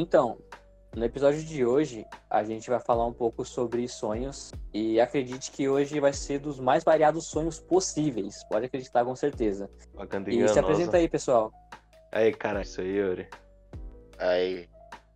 Então, 0.00 0.38
no 0.96 1.04
episódio 1.04 1.42
de 1.42 1.62
hoje, 1.62 2.06
a 2.30 2.42
gente 2.42 2.70
vai 2.70 2.80
falar 2.80 3.04
um 3.04 3.12
pouco 3.12 3.44
sobre 3.44 3.86
sonhos 3.86 4.50
e 4.72 4.98
acredite 4.98 5.52
que 5.52 5.68
hoje 5.68 6.00
vai 6.00 6.10
ser 6.14 6.38
dos 6.38 6.58
mais 6.58 6.82
variados 6.82 7.26
sonhos 7.26 7.60
possíveis. 7.60 8.42
Pode 8.48 8.64
acreditar 8.64 9.04
com 9.04 9.14
certeza. 9.14 9.68
E 10.26 10.48
se 10.48 10.58
apresenta 10.58 10.96
aí, 10.96 11.06
pessoal. 11.06 11.52
Aí, 12.10 12.32
cara, 12.32 12.62
isso 12.62 12.80
aí, 12.80 12.96
Yuri. 12.96 13.28
Aí, 14.18 14.66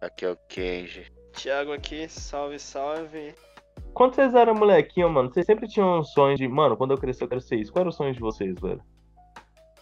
aqui 0.03 0.27
é 0.27 0.33
o 0.33 0.37
Kenji. 0.51 1.11
Thiago 1.33 1.73
aqui, 1.73 2.07
salve, 2.07 2.59
salve. 2.59 3.35
Quando 3.95 4.17
vocês 4.17 4.35
eram 4.35 4.55
molequinho, 4.55 5.09
mano, 5.09 5.33
vocês 5.33 5.47
sempre 5.47 5.67
tinham 5.67 6.01
um 6.01 6.05
sonho 6.05 6.37
de, 6.37 6.47
mano, 6.47 6.77
quando 6.77 6.91
eu 6.91 6.99
crescer 6.99 7.25
eu 7.25 7.29
quero 7.29 7.41
ser 7.41 7.57
isso. 7.57 7.73
Qual 7.73 7.81
era 7.81 7.89
o 7.89 7.93
sonho 7.93 8.13
de 8.13 8.21
vocês, 8.21 8.55
velho? 8.61 8.83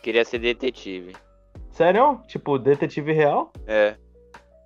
Queria 0.00 0.24
ser 0.24 0.38
detetive. 0.38 1.16
Sério? 1.72 2.22
Tipo, 2.28 2.56
detetive 2.56 3.12
real? 3.12 3.52
É. 3.66 3.96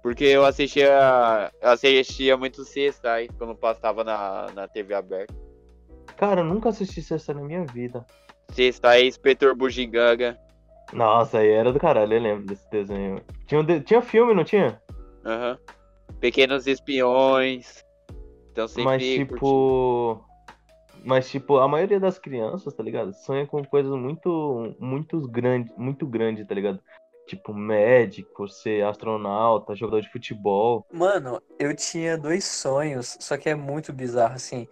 Porque 0.06 0.22
eu 0.22 0.44
assistia. 0.44 1.50
Assistia 1.60 2.36
muito 2.36 2.62
CSI 2.62 3.28
quando 3.36 3.56
passava 3.56 4.04
na, 4.04 4.46
na 4.54 4.68
TV 4.68 4.94
aberta. 4.94 5.34
Cara, 6.16 6.42
eu 6.42 6.44
nunca 6.44 6.68
assisti 6.68 7.02
CSI 7.02 7.34
na 7.34 7.42
minha 7.42 7.64
vida. 7.64 8.06
CSI, 8.52 9.04
Inspetor 9.04 9.56
Bugiganga. 9.56 10.38
Nossa, 10.92 11.38
aí 11.38 11.48
era 11.50 11.72
do 11.72 11.80
caralho, 11.80 12.14
eu 12.14 12.20
lembro 12.20 12.46
desse 12.46 12.70
desenho. 12.70 13.20
Tinha, 13.48 13.60
um 13.60 13.64
de- 13.64 13.80
tinha 13.80 14.00
filme, 14.00 14.32
não 14.32 14.44
tinha? 14.44 14.80
Aham. 15.24 15.58
Pequenos 16.20 16.68
espiões. 16.68 17.84
Então 18.52 18.68
sempre. 18.68 18.84
Mas 18.84 19.02
tipo. 19.04 20.24
Mas 21.04 21.28
tipo, 21.28 21.56
a 21.58 21.66
maioria 21.66 21.98
das 21.98 22.16
crianças, 22.16 22.72
tá 22.72 22.80
ligado? 22.80 23.12
Sonha 23.12 23.44
com 23.44 23.60
coisas 23.64 23.90
muito. 23.90 24.72
Muito 24.78 25.20
grandes, 25.26 25.76
muito 25.76 26.06
grande, 26.06 26.44
tá 26.44 26.54
ligado? 26.54 26.78
Tipo, 27.26 27.52
médico, 27.52 28.46
ser 28.48 28.84
astronauta, 28.84 29.74
jogador 29.74 30.00
de 30.00 30.10
futebol. 30.12 30.86
Mano, 30.92 31.42
eu 31.58 31.74
tinha 31.74 32.16
dois 32.16 32.44
sonhos, 32.44 33.16
só 33.20 33.36
que 33.36 33.48
é 33.48 33.54
muito 33.54 33.92
bizarro, 33.92 34.34
assim. 34.34 34.68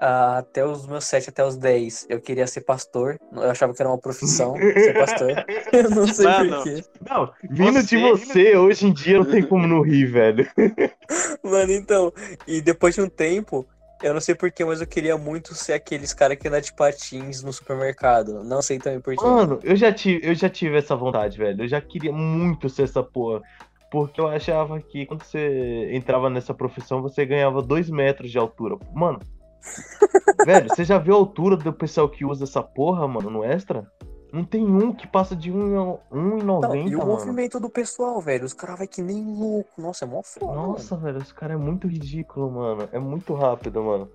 Ah, 0.00 0.38
até 0.38 0.64
os 0.64 0.86
meus 0.86 1.04
7, 1.06 1.30
até 1.30 1.44
os 1.44 1.56
10, 1.56 2.06
eu 2.08 2.20
queria 2.20 2.46
ser 2.46 2.60
pastor. 2.60 3.16
Eu 3.32 3.50
achava 3.50 3.74
que 3.74 3.82
era 3.82 3.90
uma 3.90 3.98
profissão 3.98 4.54
ser 4.54 4.96
pastor. 4.96 5.28
Eu 5.72 5.90
não 5.90 6.06
sei 6.06 6.24
Mano. 6.24 6.54
porquê. 6.54 6.84
Não, 7.10 7.32
vindo 7.50 7.82
de 7.82 7.96
Você- 7.98 8.24
você, 8.26 8.56
hoje 8.56 8.86
em 8.86 8.92
dia 8.92 9.18
não 9.18 9.24
tem 9.24 9.42
como 9.42 9.66
não 9.66 9.82
rir, 9.82 10.06
velho. 10.06 10.48
Mano, 11.42 11.72
então, 11.72 12.12
e 12.46 12.60
depois 12.60 12.94
de 12.94 13.00
um 13.00 13.08
tempo, 13.08 13.66
eu 14.02 14.14
não 14.14 14.20
sei 14.20 14.34
porquê, 14.34 14.64
mas 14.64 14.80
eu 14.80 14.86
queria 14.86 15.16
muito 15.16 15.54
ser 15.54 15.72
aqueles 15.72 16.12
caras 16.12 16.38
que 16.38 16.46
andam 16.46 16.60
de 16.60 16.72
patins 16.72 17.42
no 17.42 17.52
supermercado. 17.52 18.44
Não 18.44 18.62
sei 18.62 18.78
também 18.78 19.00
porquê. 19.00 19.24
Mano, 19.24 19.58
eu 19.62 19.74
já, 19.76 19.92
tive, 19.92 20.26
eu 20.26 20.34
já 20.34 20.48
tive 20.48 20.78
essa 20.78 20.94
vontade, 20.94 21.36
velho. 21.36 21.64
Eu 21.64 21.68
já 21.68 21.80
queria 21.80 22.12
muito 22.12 22.68
ser 22.68 22.82
essa 22.82 23.02
porra. 23.02 23.42
Porque 23.90 24.20
eu 24.20 24.28
achava 24.28 24.80
que 24.80 25.06
quando 25.06 25.22
você 25.22 25.90
entrava 25.92 26.28
nessa 26.28 26.52
profissão, 26.52 27.00
você 27.00 27.24
ganhava 27.24 27.62
dois 27.62 27.88
metros 27.88 28.30
de 28.30 28.38
altura. 28.38 28.76
Mano. 28.94 29.20
velho, 30.44 30.68
você 30.68 30.84
já 30.84 30.98
viu 30.98 31.14
a 31.14 31.18
altura 31.18 31.56
do 31.56 31.72
pessoal 31.72 32.08
que 32.08 32.24
usa 32.24 32.44
essa 32.44 32.62
porra, 32.62 33.08
mano, 33.08 33.30
no 33.30 33.44
extra? 33.44 33.90
Não 34.32 34.44
tem 34.44 34.64
um 34.64 34.92
que 34.92 35.06
passa 35.06 35.34
de 35.34 35.50
1,90, 35.50 36.44
Não, 36.44 36.76
e 36.76 36.94
o 36.94 36.98
mano. 36.98 37.12
movimento 37.12 37.58
do 37.58 37.70
pessoal, 37.70 38.20
velho. 38.20 38.44
Os 38.44 38.52
caras 38.52 38.78
vai 38.78 38.86
que 38.86 39.00
nem 39.00 39.24
louco. 39.24 39.80
Nossa, 39.80 40.04
é 40.04 40.08
mó 40.08 40.22
foda. 40.22 40.52
Nossa, 40.54 40.96
velho, 40.96 41.18
esse 41.18 41.32
cara 41.32 41.54
é 41.54 41.56
muito 41.56 41.88
ridículo, 41.88 42.50
mano. 42.50 42.88
É 42.92 42.98
muito 42.98 43.32
rápido, 43.34 43.82
mano. 43.82 44.10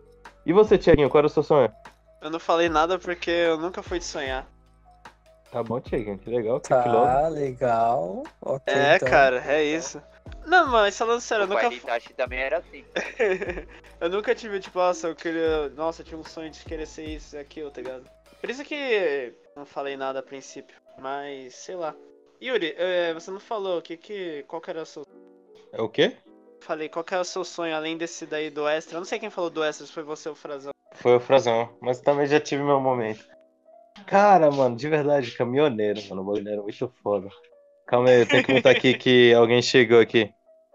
E 0.46 0.54
você, 0.54 0.78
Tiaguinho, 0.78 1.10
qual 1.10 1.20
era 1.20 1.28
o 1.28 1.30
seu 1.30 1.42
sonho? 1.42 1.72
Eu 2.22 2.30
não 2.30 2.40
falei 2.40 2.70
nada 2.70 3.00
porque 3.00 3.32
eu 3.32 3.58
nunca 3.58 3.82
fui 3.82 3.98
de 3.98 4.06
sonhar. 4.06 4.48
Tá 5.52 5.64
bom, 5.64 5.80
Tiaguinho, 5.80 6.18
que 6.18 6.30
legal, 6.30 6.60
que 6.60 6.70
piloto. 6.70 7.06
Tá, 7.06 7.28
legal. 7.28 8.24
Ok, 8.42 8.74
é, 8.74 8.96
então. 8.96 9.10
cara, 9.10 9.44
é 9.46 9.64
isso. 9.64 10.02
Não, 10.46 10.68
mas 10.68 10.98
falando 10.98 11.22
sério, 11.22 11.44
eu 11.44 11.48
O 11.48 11.50
nunca, 11.50 11.62
pai 11.62 11.70
de 11.70 11.78
Itachi 11.78 12.14
também 12.14 12.40
era 12.40 12.58
assim. 12.58 12.84
eu 14.00 14.10
nunca 14.10 14.36
tive, 14.36 14.60
tipo, 14.60 14.78
nossa, 14.78 15.08
eu 15.08 15.16
queria. 15.16 15.70
Nossa, 15.70 16.02
eu 16.02 16.06
tinha 16.06 16.20
um 16.20 16.24
sonho 16.24 16.50
de 16.50 16.60
querer 16.66 16.86
ser 16.86 17.06
isso 17.06 17.36
e 17.36 17.40
aquilo, 17.40 17.72
tá 17.72 17.82
ligado? 17.82 18.04
Por 18.40 18.50
isso 18.50 18.64
que 18.64 19.34
não 19.56 19.66
falei 19.66 19.96
nada 19.96 20.20
a 20.20 20.24
princípio. 20.24 20.76
Mas, 21.00 21.56
sei 21.56 21.76
lá. 21.76 21.96
Yuri, 22.42 22.76
eh, 22.78 23.14
você 23.14 23.32
não 23.32 23.40
falou 23.40 23.80
o 23.80 23.82
que 23.82 23.96
que. 23.96 24.44
Qual 24.48 24.62
que 24.62 24.70
era 24.70 24.82
o 24.82 24.86
seu. 24.86 25.04
É 25.72 25.82
o 25.82 25.90
quê? 25.90 26.18
Falei, 26.62 26.90
qual 26.90 27.04
que 27.04 27.14
era 27.14 27.22
o 27.22 27.26
seu 27.26 27.44
sonho 27.44 27.76
além 27.76 27.98
desse 27.98 28.26
daí 28.26 28.50
do 28.50 28.68
extra? 28.68 28.96
Eu 28.96 29.00
não 29.02 29.06
sei 29.06 29.20
quem 29.20 29.30
falou 29.30 29.50
do 29.50 29.64
extra, 29.64 29.86
se 29.86 29.92
foi 29.92 30.04
você 30.04 30.30
ou 30.30 30.34
o 30.34 30.38
Frazão. 30.38 30.72
Foi 30.96 31.16
o 31.16 31.20
Frazão, 31.20 31.76
mas 31.82 32.00
também 32.00 32.26
já 32.26 32.40
tive 32.40 32.64
meu 32.64 32.80
momento. 32.80 33.26
Cara, 34.06 34.52
mano, 34.52 34.76
de 34.76 34.88
verdade, 34.88 35.32
caminhoneiro, 35.32 36.02
mano. 36.10 36.22
O 36.22 36.26
bagulho 36.26 36.50
era 36.50 36.62
muito 36.62 36.94
foda. 37.02 37.30
Calma 37.86 38.10
aí, 38.10 38.22
eu 38.22 38.26
tenho 38.30 38.44
que 38.44 38.54
botar 38.54 38.72
aqui 38.72 38.94
que 38.94 39.34
alguém 39.34 39.62
chegou 39.62 40.00
aqui. 40.00 40.30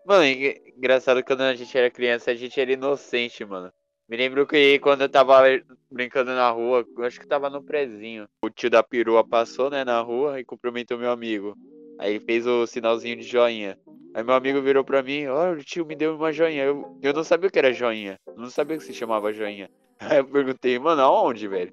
Mano, 0.07 0.25
engra- 0.25 0.55
engraçado 0.77 1.23
quando 1.25 1.43
a 1.43 1.55
gente 1.55 1.77
era 1.77 1.91
criança, 1.91 2.31
a 2.31 2.35
gente 2.35 2.61
era 2.61 2.73
inocente, 2.73 3.45
mano. 3.45 3.73
Me 4.09 4.17
lembro 4.17 4.47
que 4.47 4.79
quando 4.79 5.03
eu 5.03 5.09
tava 5.09 5.43
brincando 5.91 6.31
na 6.31 6.49
rua, 6.51 6.85
acho 7.01 7.21
que 7.21 7.27
tava 7.27 7.51
no 7.51 7.63
prezinho. 7.63 8.27
O 8.43 8.49
tio 8.49 8.71
da 8.71 8.83
perua 8.83 9.23
passou, 9.23 9.69
né, 9.69 9.85
na 9.85 10.01
rua 10.01 10.41
e 10.41 10.45
cumprimentou 10.45 10.97
meu 10.99 11.11
amigo. 11.11 11.55
Aí 11.99 12.13
ele 12.15 12.21
fez 12.25 12.47
o 12.47 12.67
sinalzinho 12.67 13.17
de 13.17 13.23
joinha. 13.25 13.77
Aí 14.15 14.23
meu 14.25 14.35
amigo 14.35 14.63
virou 14.63 14.83
pra 14.83 15.03
mim, 15.03 15.27
ó, 15.27 15.53
o 15.53 15.63
tio 15.63 15.85
me 15.85 15.95
deu 15.95 16.17
uma 16.17 16.33
joinha. 16.33 16.65
Eu, 16.65 16.99
eu 17.03 17.13
não 17.13 17.23
sabia 17.23 17.49
o 17.49 17.53
que 17.53 17.59
era 17.59 17.73
joinha. 17.73 18.19
Eu 18.27 18.37
não 18.39 18.49
sabia 18.51 18.79
que 18.79 18.85
se 18.85 18.95
chamava 18.95 19.33
joinha. 19.33 19.69
Aí 20.01 20.19
eu 20.19 20.25
perguntei, 20.25 20.79
mano, 20.79 21.03
aonde, 21.03 21.47
velho? 21.47 21.71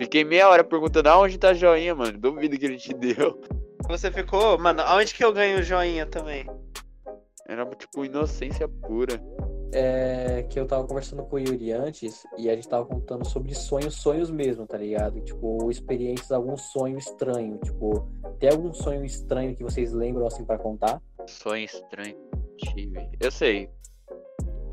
Fiquei 0.00 0.24
meia 0.24 0.48
hora 0.48 0.64
perguntando 0.64 1.08
aonde 1.10 1.36
tá 1.38 1.50
a 1.50 1.54
joinha, 1.54 1.94
mano. 1.94 2.16
Duvido 2.16 2.56
que 2.56 2.64
ele 2.64 2.78
te 2.78 2.94
deu. 2.94 3.38
Você 3.88 4.12
ficou, 4.12 4.58
mano, 4.58 4.82
aonde 4.82 5.14
que 5.14 5.24
eu 5.24 5.32
ganho 5.32 5.62
joinha 5.62 6.04
também? 6.04 6.44
Era 7.46 7.64
tipo 7.64 8.04
inocência 8.04 8.68
pura. 8.68 9.18
É 9.72 10.46
que 10.48 10.60
eu 10.60 10.66
tava 10.66 10.86
conversando 10.86 11.24
com 11.24 11.36
o 11.36 11.38
Yuri 11.38 11.72
antes 11.72 12.22
e 12.36 12.50
a 12.50 12.54
gente 12.54 12.68
tava 12.68 12.84
contando 12.84 13.24
sobre 13.26 13.54
sonhos, 13.54 13.94
sonhos 13.96 14.30
mesmo, 14.30 14.66
tá 14.66 14.76
ligado? 14.76 15.20
Tipo, 15.20 15.70
experiências, 15.70 16.30
algum 16.30 16.56
sonho 16.56 16.98
estranho. 16.98 17.58
Tipo, 17.64 18.06
tem 18.38 18.50
algum 18.50 18.72
sonho 18.74 19.04
estranho 19.04 19.54
que 19.56 19.62
vocês 19.62 19.92
lembram 19.92 20.26
assim 20.26 20.44
pra 20.44 20.58
contar? 20.58 21.02
Sonho 21.26 21.64
estranho 21.64 22.16
tive. 22.58 23.08
Eu 23.18 23.30
sei. 23.30 23.70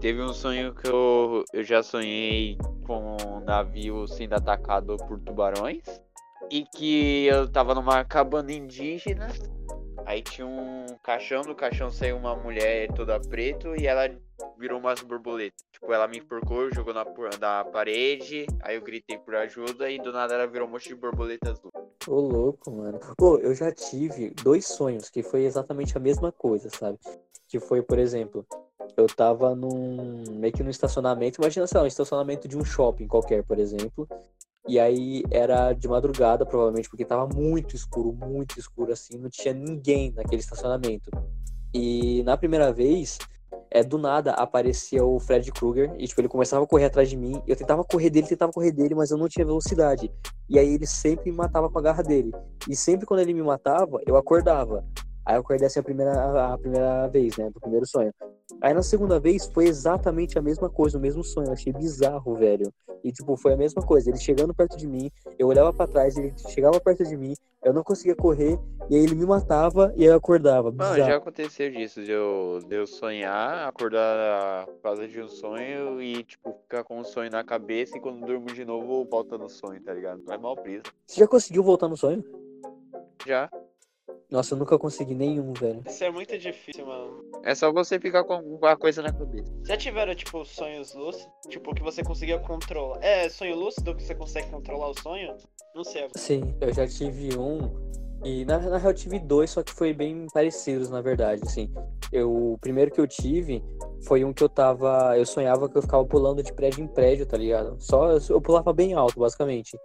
Teve 0.02 0.22
um 0.22 0.34
sonho 0.34 0.74
que 0.76 0.88
eu, 0.90 1.44
eu 1.54 1.64
já 1.64 1.82
sonhei 1.82 2.58
com 2.86 3.18
um 3.26 3.40
navio 3.40 4.08
sendo 4.08 4.34
atacado 4.34 4.98
por 5.08 5.20
tubarões. 5.20 5.84
E 6.50 6.66
que 6.66 7.26
eu 7.26 7.52
tava 7.52 7.74
numa 7.74 8.04
cabana 8.04 8.52
indígena. 8.52 9.28
Aí 10.06 10.22
tinha 10.22 10.46
um 10.46 10.86
caixão, 11.02 11.42
do 11.42 11.56
caixão 11.56 11.90
saiu 11.90 12.16
uma 12.16 12.36
mulher 12.36 12.92
toda 12.94 13.20
preto 13.20 13.76
e 13.76 13.88
ela 13.88 14.10
virou 14.58 14.80
umas 14.80 15.02
borboletas. 15.02 15.66
Tipo, 15.72 15.92
ela 15.92 16.08
me 16.08 16.20
enforcou, 16.20 16.72
jogou 16.72 16.94
na, 16.94 17.04
na 17.40 17.66
parede. 17.66 18.46
Aí 18.62 18.76
eu 18.76 18.82
gritei 18.82 19.18
por 19.18 19.36
ajuda 19.36 19.90
e 19.90 19.98
do 19.98 20.12
nada 20.12 20.36
ela 20.36 20.46
virou 20.46 20.68
um 20.68 20.72
monte 20.72 20.90
de 20.90 20.96
borboleta 20.96 21.52
azul. 21.52 21.72
Ô, 22.08 22.20
louco, 22.20 22.72
mano. 22.72 23.00
Pô, 23.18 23.38
eu 23.40 23.56
já 23.56 23.72
tive 23.72 24.30
dois 24.30 24.68
sonhos 24.68 25.10
que 25.10 25.24
foi 25.24 25.44
exatamente 25.44 25.98
a 25.98 26.00
mesma 26.00 26.32
coisa, 26.32 26.70
sabe? 26.70 27.00
Que 27.48 27.60
foi, 27.60 27.82
por 27.82 27.98
exemplo, 27.98 28.46
eu 28.96 29.08
tava 29.08 29.56
num. 29.56 30.24
meio 30.32 30.54
que 30.54 30.64
num 30.64 30.70
estacionamento, 30.70 31.42
imagina, 31.42 31.66
sei 31.66 31.82
um 31.82 31.86
estacionamento 31.88 32.48
de 32.48 32.58
um 32.58 32.64
shopping 32.64 33.08
qualquer, 33.08 33.44
por 33.44 33.58
exemplo. 33.58 34.08
E 34.68 34.80
aí 34.80 35.24
era 35.30 35.74
de 35.74 35.88
madrugada, 35.88 36.46
provavelmente, 36.46 36.90
porque 36.90 37.06
tava 37.06 37.28
muito 37.28 37.76
escuro, 37.76 38.12
muito 38.12 38.60
escuro, 38.60 38.92
assim, 38.92 39.18
não 39.18 39.30
tinha 39.30 39.54
ninguém 39.54 40.12
naquele 40.12 40.42
estacionamento. 40.42 41.12
E 41.74 42.24
na 42.24 42.36
primeira 42.36 42.74
vez, 42.74 43.20
é, 43.70 43.84
do 43.84 43.98
nada 43.98 44.32
aparecia 44.32 45.04
o 45.04 45.20
Fred 45.20 45.52
Krueger 45.52 45.94
e, 45.98 46.08
tipo, 46.08 46.22
ele 46.22 46.28
começava 46.28 46.64
a 46.64 46.68
correr 46.68 46.86
atrás 46.86 47.10
de 47.10 47.18
mim. 47.18 47.42
Eu 47.46 47.56
tentava 47.56 47.84
correr 47.84 48.10
dele, 48.10 48.28
tentava 48.28 48.52
correr 48.52 48.72
dele, 48.72 48.96
mas 48.96 49.12
eu 49.12 49.18
não 49.18 49.28
tinha 49.28 49.46
velocidade. 49.46 50.12
E 50.50 50.58
aí 50.58 50.74
ele 50.74 50.88
sempre 50.88 51.30
me 51.30 51.38
matava 51.38 51.70
com 51.70 51.78
a 51.78 51.82
garra 51.82 52.02
dele. 52.02 52.32
E 52.70 52.76
sempre 52.76 53.06
quando 53.06 53.20
ele 53.20 53.34
me 53.34 53.44
matava, 53.44 54.00
eu 54.06 54.16
acordava. 54.16 54.84
Aí 55.26 55.36
eu 55.36 55.42
acordei 55.42 55.66
assim 55.66 55.80
a 55.80 55.84
primeira, 55.84 56.54
a 56.54 56.58
primeira 56.58 57.08
vez, 57.08 57.36
né? 57.38 57.50
Do 57.50 57.60
primeiro 57.60 57.86
sonho. 57.88 58.14
Aí 58.62 58.74
na 58.74 58.84
segunda 58.84 59.20
vez 59.20 59.46
foi 59.46 59.66
exatamente 59.66 60.38
a 60.38 60.42
mesma 60.42 60.70
coisa, 60.70 60.98
o 60.98 61.02
mesmo 61.02 61.24
sonho. 61.24 61.48
Eu 61.48 61.54
achei 61.54 61.74
bizarro, 61.74 62.36
velho. 62.36 62.72
E 63.04 63.12
tipo, 63.12 63.36
foi 63.36 63.54
a 63.54 63.58
mesma 63.58 63.82
coisa. 63.82 64.10
Ele 64.10 64.20
chegando 64.20 64.54
perto 64.54 64.78
de 64.78 64.88
mim, 64.88 65.10
eu 65.38 65.48
olhava 65.48 65.74
pra 65.74 65.88
trás, 65.88 66.16
ele 66.16 66.34
chegava 66.50 66.80
perto 66.80 67.04
de 67.04 67.18
mim, 67.18 67.34
eu 67.64 67.74
não 67.74 67.84
conseguia 67.84 68.16
correr, 68.16 68.60
e 68.90 68.96
aí 68.96 69.04
ele 69.04 69.16
me 69.16 69.26
matava 69.26 69.92
e 69.96 70.04
aí 70.04 70.10
eu 70.10 70.16
acordava. 70.16 70.72
Mano, 70.72 70.98
já 70.98 71.16
aconteceu 71.16 71.72
disso, 71.72 72.04
de 72.04 72.12
eu, 72.12 72.60
de 72.68 72.76
eu 72.76 72.86
sonhar, 72.86 73.68
acordar 73.68 74.68
por 74.68 74.82
causa 74.82 75.08
de 75.08 75.20
um 75.20 75.28
sonho 75.28 76.02
e, 76.02 76.24
tipo, 76.24 76.56
ficar 76.62 76.84
com 76.84 77.00
um 77.00 77.04
sonho 77.04 77.32
na 77.32 77.44
cabeça 77.44 77.98
e 77.98 78.00
quando 78.00 78.26
durmo 78.26 78.48
de 78.48 78.64
novo 78.64 79.04
volta 79.10 79.38
no 79.38 79.50
sonho, 79.50 79.82
tá 79.82 79.94
ligado? 79.94 80.22
Não 80.24 80.34
é 80.34 80.38
mal 80.38 80.56
brisa. 80.56 80.84
Você 81.06 81.20
já 81.20 81.28
conseguiu 81.28 81.64
voltar 81.64 81.88
no 81.88 81.98
sonho? 81.98 82.24
Já. 83.26 83.50
Nossa, 84.30 84.54
eu 84.54 84.58
nunca 84.58 84.78
consegui 84.78 85.14
nenhum, 85.14 85.54
velho. 85.54 85.84
Isso 85.86 86.04
é 86.04 86.10
muito 86.10 86.38
difícil, 86.38 86.86
mano. 86.86 87.24
É 87.44 87.54
só 87.54 87.72
você 87.72 88.00
ficar 88.00 88.24
com 88.24 88.60
a 88.66 88.76
coisa 88.76 89.02
na 89.02 89.14
cabeça. 89.14 89.54
Já 89.64 89.78
tiveram, 89.78 90.16
tipo, 90.16 90.44
sonhos 90.44 90.94
lúcidos? 90.96 91.32
Tipo, 91.48 91.74
que 91.76 91.84
você 91.84 92.04
conseguia 92.04 92.40
controlar. 92.40 93.04
É, 93.04 93.30
sonho 93.30 93.56
lúcido 93.56 93.96
que 93.96 94.04
você 94.04 94.16
consegue 94.16 94.50
controlar 94.50 94.90
o 94.90 95.00
sonho? 95.00 95.36
Não 95.76 95.84
sei. 95.84 96.08
Sim, 96.16 96.56
eu 96.60 96.74
já 96.74 96.88
tive 96.88 97.38
um 97.38 97.86
E 98.24 98.44
na, 98.46 98.58
na 98.58 98.78
real 98.78 98.92
eu 98.92 98.96
tive 98.98 99.20
dois, 99.20 99.52
só 99.52 99.62
que 99.62 99.72
foi 99.72 99.94
bem 99.94 100.26
parecidos, 100.34 100.90
na 100.90 101.02
verdade, 101.02 101.42
assim. 101.46 101.72
Eu, 102.12 102.54
o 102.54 102.58
primeiro 102.58 102.90
que 102.90 103.00
eu 103.00 103.08
tive 103.08 103.64
foi 104.08 104.24
um 104.26 104.34
que 104.34 104.44
eu 104.44 104.50
tava. 104.50 105.16
Eu 105.18 105.26
sonhava 105.26 105.70
que 105.70 105.78
eu 105.78 105.82
ficava 105.82 106.04
pulando 106.06 106.42
de 106.42 106.52
prédio 106.52 106.84
em 106.84 106.88
prédio, 106.88 107.26
tá 107.26 107.38
ligado? 107.38 107.76
Só 107.80 108.12
eu 108.12 108.42
pulava 108.42 108.74
bem 108.74 108.94
alto, 108.94 109.20
basicamente. 109.20 109.78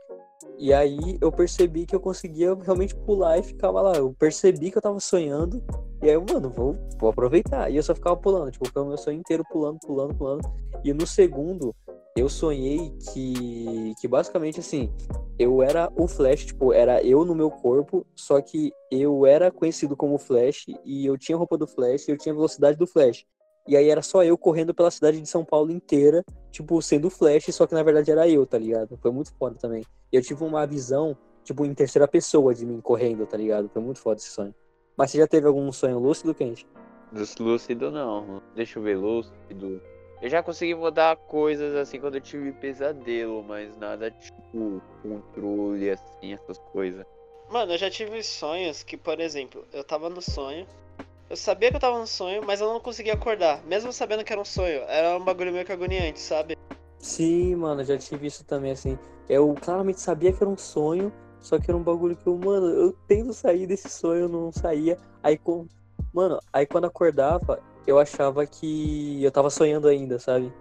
E 0.61 0.75
aí 0.75 1.17
eu 1.23 1.33
percebi 1.33 1.87
que 1.87 1.97
eu 1.97 2.01
conseguia 2.01 2.55
realmente 2.55 2.95
pular 2.95 3.39
e 3.39 3.43
ficava 3.43 3.81
lá. 3.81 3.97
Eu 3.97 4.15
percebi 4.19 4.71
que 4.71 4.77
eu 4.77 4.83
tava 4.83 5.01
sonhando. 5.01 5.65
E 6.03 6.11
aí, 6.11 6.17
mano, 6.19 6.51
vou, 6.51 6.77
vou 6.99 7.09
aproveitar. 7.09 7.71
E 7.71 7.77
eu 7.77 7.83
só 7.83 7.95
ficava 7.95 8.15
pulando, 8.15 8.51
tipo, 8.51 8.69
o 8.79 8.85
meu 8.85 8.99
sonho 8.99 9.19
inteiro 9.19 9.43
pulando, 9.51 9.79
pulando, 9.81 10.15
pulando. 10.15 10.53
E 10.85 10.93
no 10.93 11.07
segundo, 11.07 11.75
eu 12.15 12.29
sonhei 12.29 12.93
que, 13.11 13.95
que 13.99 14.07
basicamente 14.07 14.61
assim, 14.61 14.93
eu 15.39 15.63
era 15.63 15.91
o 15.97 16.07
Flash, 16.07 16.45
tipo, 16.45 16.75
era 16.75 17.03
eu 17.03 17.25
no 17.25 17.35
meu 17.35 17.51
corpo, 17.51 18.07
só 18.15 18.39
que 18.43 18.71
eu 18.91 19.25
era 19.25 19.51
conhecido 19.51 19.97
como 19.97 20.19
Flash 20.19 20.67
e 20.85 21.07
eu 21.07 21.17
tinha 21.17 21.39
roupa 21.39 21.57
do 21.57 21.67
Flash 21.67 22.07
e 22.07 22.11
eu 22.11 22.19
tinha 22.19 22.35
velocidade 22.35 22.77
do 22.77 22.87
Flash. 22.87 23.25
E 23.71 23.77
aí 23.77 23.89
era 23.89 24.03
só 24.03 24.25
eu 24.25 24.37
correndo 24.37 24.75
pela 24.75 24.91
cidade 24.91 25.21
de 25.21 25.29
São 25.29 25.45
Paulo 25.45 25.71
inteira, 25.71 26.25
tipo, 26.51 26.83
sendo 26.83 27.09
Flash, 27.09 27.55
só 27.55 27.69
que 27.69 27.73
na 27.73 27.85
verdade 27.85 28.11
era 28.11 28.29
eu, 28.29 28.45
tá 28.45 28.59
ligado? 28.59 28.99
Foi 29.01 29.13
muito 29.13 29.33
foda 29.35 29.55
também. 29.61 29.85
E 30.13 30.17
eu 30.17 30.21
tive 30.21 30.43
uma 30.43 30.67
visão, 30.67 31.17
tipo, 31.45 31.65
em 31.65 31.73
terceira 31.73 32.09
pessoa 32.09 32.53
de 32.53 32.67
mim 32.67 32.81
correndo, 32.81 33.25
tá 33.27 33.37
ligado? 33.37 33.71
Foi 33.73 33.81
muito 33.81 34.01
foda 34.01 34.17
esse 34.19 34.31
sonho. 34.31 34.53
Mas 34.97 35.13
você 35.13 35.19
já 35.19 35.27
teve 35.29 35.47
algum 35.47 35.71
sonho 35.71 36.01
lúcido, 36.01 36.35
Kent? 36.35 36.67
Lúcido 37.39 37.93
não. 37.93 38.43
Deixa 38.57 38.81
eu 38.81 38.83
ver, 38.83 38.97
lúcido. 38.97 39.81
Eu 40.21 40.29
já 40.29 40.43
consegui 40.43 40.75
mudar 40.75 41.15
coisas 41.15 41.73
assim 41.77 42.01
quando 42.01 42.17
eu 42.17 42.21
tive 42.21 42.51
pesadelo, 42.51 43.45
mas 43.45 43.77
nada 43.77 44.11
tipo 44.11 44.83
controle, 45.01 45.91
assim, 45.91 46.33
essas 46.33 46.59
coisas. 46.59 47.07
Mano, 47.49 47.75
eu 47.75 47.79
já 47.79 47.89
tive 47.89 48.21
sonhos 48.25 48.83
que, 48.83 48.97
por 48.97 49.21
exemplo, 49.21 49.65
eu 49.73 49.85
tava 49.85 50.11
no 50.11 50.21
sonho, 50.21 50.67
eu 51.31 51.37
sabia 51.37 51.71
que 51.71 51.77
eu 51.77 51.81
tava 51.81 51.97
no 51.97 52.09
sonho, 52.09 52.43
mas 52.45 52.61
eu 52.61 52.69
não 52.69 52.81
conseguia 52.81 53.15
acordar, 53.15 53.65
mesmo 53.65 53.93
sabendo 53.93 54.25
que 54.25 54.33
era 54.33 54.43
um 54.43 54.45
sonho. 54.45 54.83
Era 54.89 55.17
um 55.17 55.25
bagulho 55.25 55.53
meio 55.53 55.65
que 55.65 55.71
agoniante, 55.71 56.19
sabe? 56.19 56.59
Sim, 56.99 57.55
mano, 57.55 57.85
já 57.85 57.97
tive 57.97 58.27
isso 58.27 58.45
também, 58.45 58.73
assim. 58.73 58.99
Eu 59.29 59.55
claramente 59.55 60.01
sabia 60.01 60.33
que 60.33 60.43
era 60.43 60.51
um 60.51 60.59
sonho, 60.59 61.13
só 61.41 61.57
que 61.57 61.71
era 61.71 61.77
um 61.77 61.83
bagulho 61.85 62.17
que 62.17 62.27
eu, 62.27 62.37
mano, 62.37 62.67
eu 62.67 62.93
tento 63.07 63.33
sair 63.33 63.65
desse 63.65 63.89
sonho, 63.89 64.29
não 64.29 64.51
saía. 64.51 64.99
Aí, 65.23 65.39
com... 65.39 65.69
mano, 66.13 66.41
aí 66.53 66.67
quando 66.67 66.87
acordava, 66.87 67.63
eu 67.87 67.97
achava 68.01 68.45
que 68.45 69.23
eu 69.23 69.31
tava 69.31 69.51
sonhando 69.51 69.87
ainda, 69.87 70.19
sabe? 70.19 70.53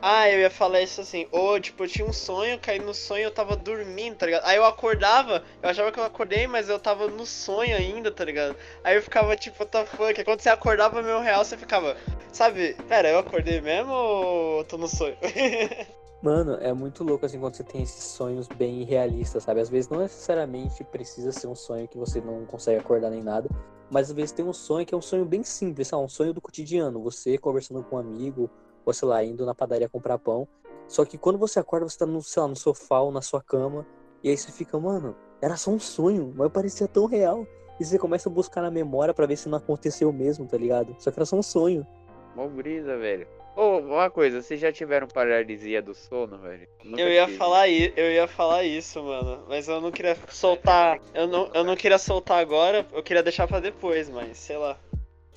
Ah, 0.00 0.30
eu 0.30 0.40
ia 0.40 0.50
falar 0.50 0.80
isso 0.82 1.00
assim, 1.00 1.26
ou 1.30 1.58
tipo, 1.60 1.84
eu 1.84 1.88
tinha 1.88 2.06
um 2.06 2.12
sonho, 2.12 2.58
caí 2.58 2.78
no 2.78 2.94
sonho, 2.94 3.24
eu 3.24 3.30
tava 3.30 3.56
dormindo, 3.56 4.16
tá 4.16 4.26
ligado? 4.26 4.44
Aí 4.44 4.56
eu 4.56 4.64
acordava, 4.64 5.42
eu 5.62 5.68
achava 5.68 5.90
que 5.90 5.98
eu 5.98 6.04
acordei, 6.04 6.46
mas 6.46 6.68
eu 6.68 6.78
tava 6.78 7.08
no 7.08 7.24
sonho 7.24 7.76
ainda, 7.76 8.10
tá 8.10 8.24
ligado? 8.24 8.56
Aí 8.82 8.96
eu 8.96 9.02
ficava 9.02 9.36
tipo, 9.36 9.56
what 9.60 9.70
the 9.70 9.86
fuck? 9.86 10.24
Quando 10.24 10.40
você 10.40 10.48
acordava 10.48 11.02
meu 11.02 11.20
real, 11.20 11.44
você 11.44 11.56
ficava, 11.56 11.96
sabe, 12.32 12.74
pera, 12.88 13.08
eu 13.08 13.18
acordei 13.18 13.60
mesmo 13.60 13.92
ou 13.92 14.64
tô 14.64 14.76
no 14.76 14.88
sonho? 14.88 15.16
Mano, 16.24 16.54
é 16.54 16.72
muito 16.72 17.04
louco 17.04 17.26
assim 17.26 17.38
quando 17.38 17.54
você 17.54 17.62
tem 17.62 17.82
esses 17.82 18.02
sonhos 18.02 18.48
bem 18.48 18.82
realistas, 18.82 19.42
sabe? 19.42 19.60
Às 19.60 19.68
vezes 19.68 19.90
não 19.90 19.98
necessariamente 19.98 20.82
precisa 20.82 21.30
ser 21.30 21.48
um 21.48 21.54
sonho 21.54 21.86
que 21.86 21.98
você 21.98 22.18
não 22.18 22.46
consegue 22.46 22.80
acordar 22.80 23.10
nem 23.10 23.22
nada, 23.22 23.46
mas 23.90 24.08
às 24.08 24.16
vezes 24.16 24.32
tem 24.32 24.42
um 24.42 24.52
sonho 24.52 24.86
que 24.86 24.94
é 24.94 24.96
um 24.96 25.02
sonho 25.02 25.26
bem 25.26 25.42
simples, 25.42 25.88
sabe? 25.88 26.02
um 26.02 26.08
sonho 26.08 26.32
do 26.32 26.40
cotidiano, 26.40 27.02
você 27.02 27.36
conversando 27.36 27.82
com 27.84 27.96
um 27.96 27.98
amigo, 27.98 28.50
ou 28.84 28.92
sei 28.92 29.08
lá, 29.08 29.24
indo 29.24 29.46
na 29.46 29.54
padaria 29.54 29.88
comprar 29.88 30.18
pão. 30.18 30.46
Só 30.86 31.04
que 31.04 31.16
quando 31.16 31.38
você 31.38 31.58
acorda, 31.58 31.88
você 31.88 31.98
tá 31.98 32.06
no, 32.06 32.22
sei 32.22 32.42
lá, 32.42 32.48
no 32.48 32.56
sofá 32.56 33.00
ou 33.00 33.10
na 33.10 33.22
sua 33.22 33.42
cama, 33.42 33.86
e 34.22 34.28
aí 34.28 34.36
você 34.36 34.52
fica, 34.52 34.78
mano, 34.78 35.16
era 35.40 35.56
só 35.56 35.70
um 35.70 35.78
sonho, 35.78 36.32
mas 36.36 36.50
parecia 36.52 36.88
tão 36.88 37.06
real. 37.06 37.46
E 37.78 37.84
você 37.84 37.98
começa 37.98 38.28
a 38.28 38.32
buscar 38.32 38.62
na 38.62 38.70
memória 38.70 39.12
para 39.12 39.26
ver 39.26 39.36
se 39.36 39.48
não 39.48 39.58
aconteceu 39.58 40.12
mesmo, 40.12 40.46
tá 40.46 40.56
ligado? 40.56 40.94
Só 40.98 41.10
que 41.10 41.18
era 41.18 41.26
só 41.26 41.36
um 41.36 41.42
sonho. 41.42 41.86
Mó 42.34 42.46
brisa, 42.48 42.96
velho. 42.96 43.26
Ô, 43.56 43.62
oh, 43.62 43.78
uma 43.78 44.10
coisa, 44.10 44.42
vocês 44.42 44.60
já 44.60 44.72
tiveram 44.72 45.06
paralisia 45.06 45.80
do 45.80 45.94
sono, 45.94 46.38
velho? 46.38 46.66
Nunca 46.82 47.00
eu 47.00 47.08
ia 47.08 47.24
tive. 47.26 47.38
falar 47.38 47.68
eu 47.68 48.10
ia 48.10 48.26
falar 48.26 48.64
isso, 48.64 49.00
mano, 49.00 49.44
mas 49.48 49.68
eu 49.68 49.80
não 49.80 49.92
queria 49.92 50.16
soltar, 50.28 50.98
eu 51.14 51.28
não, 51.28 51.48
eu 51.54 51.62
não 51.62 51.76
queria 51.76 51.98
soltar 51.98 52.40
agora, 52.40 52.84
eu 52.92 53.00
queria 53.00 53.22
deixar 53.22 53.46
para 53.46 53.60
depois, 53.60 54.08
mas 54.08 54.38
sei 54.38 54.56
lá. 54.56 54.76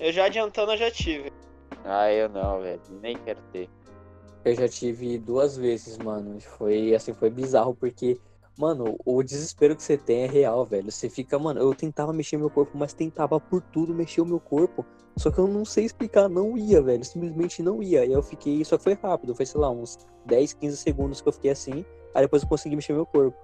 Eu 0.00 0.12
já 0.12 0.24
adiantando, 0.24 0.72
eu 0.72 0.76
já 0.76 0.90
tive. 0.90 1.32
Ah, 1.88 2.12
eu 2.12 2.28
não, 2.28 2.60
velho, 2.60 2.80
nem 3.02 3.16
quero 3.16 3.40
ter. 3.52 3.68
Eu 4.44 4.54
já 4.54 4.68
tive 4.68 5.18
duas 5.18 5.56
vezes, 5.56 5.98
mano. 5.98 6.40
Foi 6.40 6.94
assim, 6.94 7.12
foi 7.12 7.30
bizarro 7.30 7.74
porque 7.74 8.18
Mano, 8.58 8.98
o 9.04 9.22
desespero 9.22 9.76
que 9.76 9.82
você 9.84 9.96
tem 9.96 10.22
é 10.22 10.26
real, 10.26 10.64
velho. 10.64 10.90
Você 10.90 11.08
fica, 11.08 11.38
mano, 11.38 11.60
eu 11.60 11.72
tentava 11.72 12.12
mexer 12.12 12.36
meu 12.36 12.50
corpo, 12.50 12.76
mas 12.76 12.92
tentava 12.92 13.38
por 13.38 13.62
tudo 13.62 13.94
mexer 13.94 14.20
o 14.20 14.26
meu 14.26 14.40
corpo. 14.40 14.84
Só 15.16 15.30
que 15.30 15.38
eu 15.38 15.46
não 15.46 15.64
sei 15.64 15.84
explicar, 15.84 16.28
não 16.28 16.58
ia, 16.58 16.82
velho. 16.82 17.04
Simplesmente 17.04 17.62
não 17.62 17.80
ia. 17.80 18.04
E 18.04 18.12
eu 18.12 18.20
fiquei, 18.20 18.64
só 18.64 18.76
foi 18.76 18.94
rápido, 18.94 19.32
foi, 19.32 19.46
sei 19.46 19.60
lá, 19.60 19.70
uns 19.70 19.96
10, 20.26 20.54
15 20.54 20.76
segundos 20.76 21.20
que 21.20 21.28
eu 21.28 21.32
fiquei 21.32 21.52
assim. 21.52 21.84
Aí 22.12 22.22
depois 22.22 22.42
eu 22.42 22.48
consegui 22.48 22.74
mexer 22.74 22.94
meu 22.94 23.06
corpo. 23.06 23.38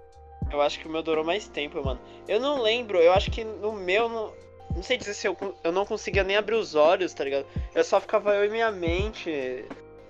Eu 0.51 0.61
acho 0.61 0.81
que 0.81 0.89
o 0.89 0.91
meu 0.91 1.01
durou 1.01 1.25
mais 1.25 1.47
tempo, 1.47 1.81
mano. 1.85 2.01
Eu 2.27 2.41
não 2.41 2.61
lembro, 2.61 2.99
eu 2.99 3.13
acho 3.13 3.31
que 3.31 3.45
no 3.45 3.73
meu. 3.73 4.35
Não 4.75 4.83
sei 4.83 4.97
dizer 4.97 5.15
se 5.15 5.27
eu, 5.27 5.37
eu 5.63 5.73
não 5.73 5.87
conseguia 5.87 6.25
nem 6.25 6.37
abrir 6.37 6.57
os 6.57 6.75
olhos, 6.75 7.15
tá 7.15 7.25
ligado? 7.25 7.47
Eu 7.75 7.85
só 7.85 8.01
ficava 8.01 8.35
eu 8.35 8.45
e 8.45 8.49
minha 8.49 8.71
mente 8.71 9.65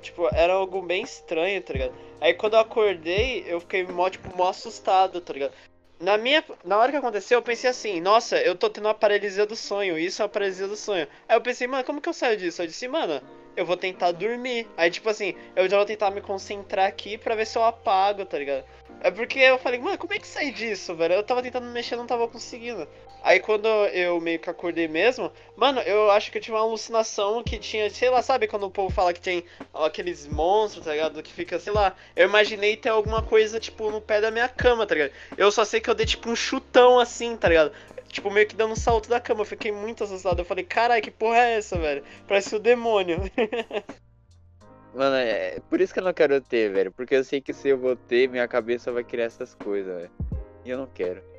Tipo, 0.05 0.29
era 0.35 0.53
algo 0.53 0.83
bem 0.83 1.03
estranho, 1.03 1.63
tá 1.63 1.73
ligado? 1.73 1.95
Aí 2.21 2.35
quando 2.35 2.53
eu 2.53 2.61
acordei, 2.61 3.43
eu 3.47 3.59
fiquei 3.59 3.87
mó, 3.87 4.11
tipo, 4.11 4.37
mó 4.37 4.51
assustado, 4.51 5.19
tá 5.19 5.33
ligado? 5.33 5.55
Na 5.99 6.19
minha. 6.19 6.45
Na 6.63 6.77
hora 6.77 6.93
que 6.93 6.99
aconteceu, 6.99 7.39
eu 7.39 7.43
pensei 7.43 7.71
assim, 7.71 8.03
nossa, 8.03 8.37
eu 8.37 8.55
tô 8.55 8.69
tendo 8.69 8.85
uma 8.85 8.95
paralisia 8.95 9.47
do 9.47 9.57
sonho, 9.57 9.99
isso 9.99 10.21
é 10.21 10.25
uma 10.25 10.29
paralisia 10.29 10.69
do 10.69 10.77
sonho. 10.77 11.09
Aí 11.27 11.35
eu 11.35 11.41
pensei, 11.41 11.67
mano, 11.67 11.85
como 11.85 12.03
que 12.03 12.09
eu 12.09 12.13
saio 12.13 12.37
disso? 12.37 12.61
Eu 12.61 12.67
disse, 12.67 12.87
mano, 12.87 13.23
eu 13.57 13.65
vou 13.65 13.79
tentar 13.79 14.13
dormir. 14.13 14.69
Aí, 14.77 14.91
tipo 14.91 15.09
assim, 15.09 15.35
eu 15.57 15.67
já 15.71 15.79
vou 15.79 15.87
tentar 15.87 16.11
me 16.11 16.21
concentrar 16.21 16.87
aqui 16.87 17.17
pra 17.17 17.35
ver 17.35 17.47
se 17.47 17.57
eu 17.57 17.65
apago, 17.65 18.27
tá 18.27 18.39
ligado? 18.39 18.65
É 19.01 19.11
porque 19.11 19.39
eu 19.39 19.59
falei, 19.59 19.81
mano, 19.81 19.97
como 19.97 20.13
é 20.13 20.19
que 20.19 20.27
sai 20.27 20.51
disso, 20.51 20.95
velho? 20.95 21.15
Eu 21.15 21.23
tava 21.23 21.43
tentando 21.43 21.67
mexer, 21.69 21.97
não 21.97 22.07
tava 22.07 22.29
conseguindo. 22.29 22.87
Aí 23.25 23.41
quando 23.41 23.67
eu 23.67 24.21
meio 24.21 24.39
que 24.39 24.51
acordei 24.51 24.87
mesmo, 24.87 25.33
mano, 25.57 25.81
eu 25.81 26.11
acho 26.11 26.31
que 26.31 26.37
eu 26.37 26.43
tive 26.43 26.55
uma 26.55 26.63
alucinação 26.63 27.43
que 27.43 27.59
tinha, 27.59 27.89
sei 27.89 28.11
lá, 28.11 28.21
sabe 28.21 28.47
quando 28.47 28.65
o 28.67 28.71
povo 28.71 28.95
fala 28.95 29.15
que 29.15 29.21
tem 29.21 29.43
aqueles 29.73 30.27
monstros, 30.27 30.85
tá 30.85 30.93
ligado? 30.93 31.23
Que 31.23 31.33
fica, 31.33 31.59
sei 31.59 31.73
lá, 31.73 31.97
eu 32.15 32.29
imaginei 32.29 32.77
ter 32.77 32.91
alguma 32.91 33.23
coisa, 33.23 33.59
tipo, 33.59 33.91
no 33.91 33.99
pé 33.99 34.21
da 34.21 34.31
minha 34.31 34.47
cama, 34.47 34.87
tá 34.87 34.95
ligado? 34.95 35.13
Eu 35.39 35.51
só 35.51 35.65
sei 35.65 35.81
que 35.81 35.89
eu 35.89 35.95
dei, 35.95 36.05
tipo, 36.05 36.29
um 36.29 36.37
chutão 36.37 37.01
assim, 37.01 37.35
tá 37.35 37.49
ligado? 37.49 37.73
Tipo, 38.09 38.31
meio 38.31 38.47
que 38.47 38.55
dando 38.55 38.73
um 38.73 38.77
salto 38.77 39.09
da 39.09 39.19
cama. 39.19 39.41
Eu 39.41 39.47
fiquei 39.47 39.73
muito 39.73 40.05
assustado. 40.05 40.39
Eu 40.39 40.45
falei, 40.45 40.63
carai, 40.63 41.01
que 41.01 41.11
porra 41.11 41.39
é 41.39 41.57
essa, 41.57 41.79
velho? 41.79 42.05
Parece 42.29 42.55
o 42.55 42.61
demônio. 42.61 43.21
Mano, 44.95 45.17
é 45.17 45.61
por 45.71 45.81
isso 45.81 45.95
que 45.95 45.99
eu 45.99 46.05
não 46.05 46.13
quero 46.13 46.41
ter, 46.43 46.71
velho. 46.71 46.93
Porque 46.93 47.15
eu 47.15 47.25
sei 47.25 47.41
que 47.41 47.55
se 47.55 47.71
eu 47.71 47.79
vou 47.79 47.97
ter, 47.97 48.29
minha 48.29 48.47
cabeça 48.47 48.93
vai 48.93 49.03
criar 49.03 49.25
essas 49.25 49.55
coisas, 49.55 49.97
velho. 49.97 50.11
E 50.63 50.71
eu 50.71 50.77
não 50.77 50.87
quero. 50.87 51.34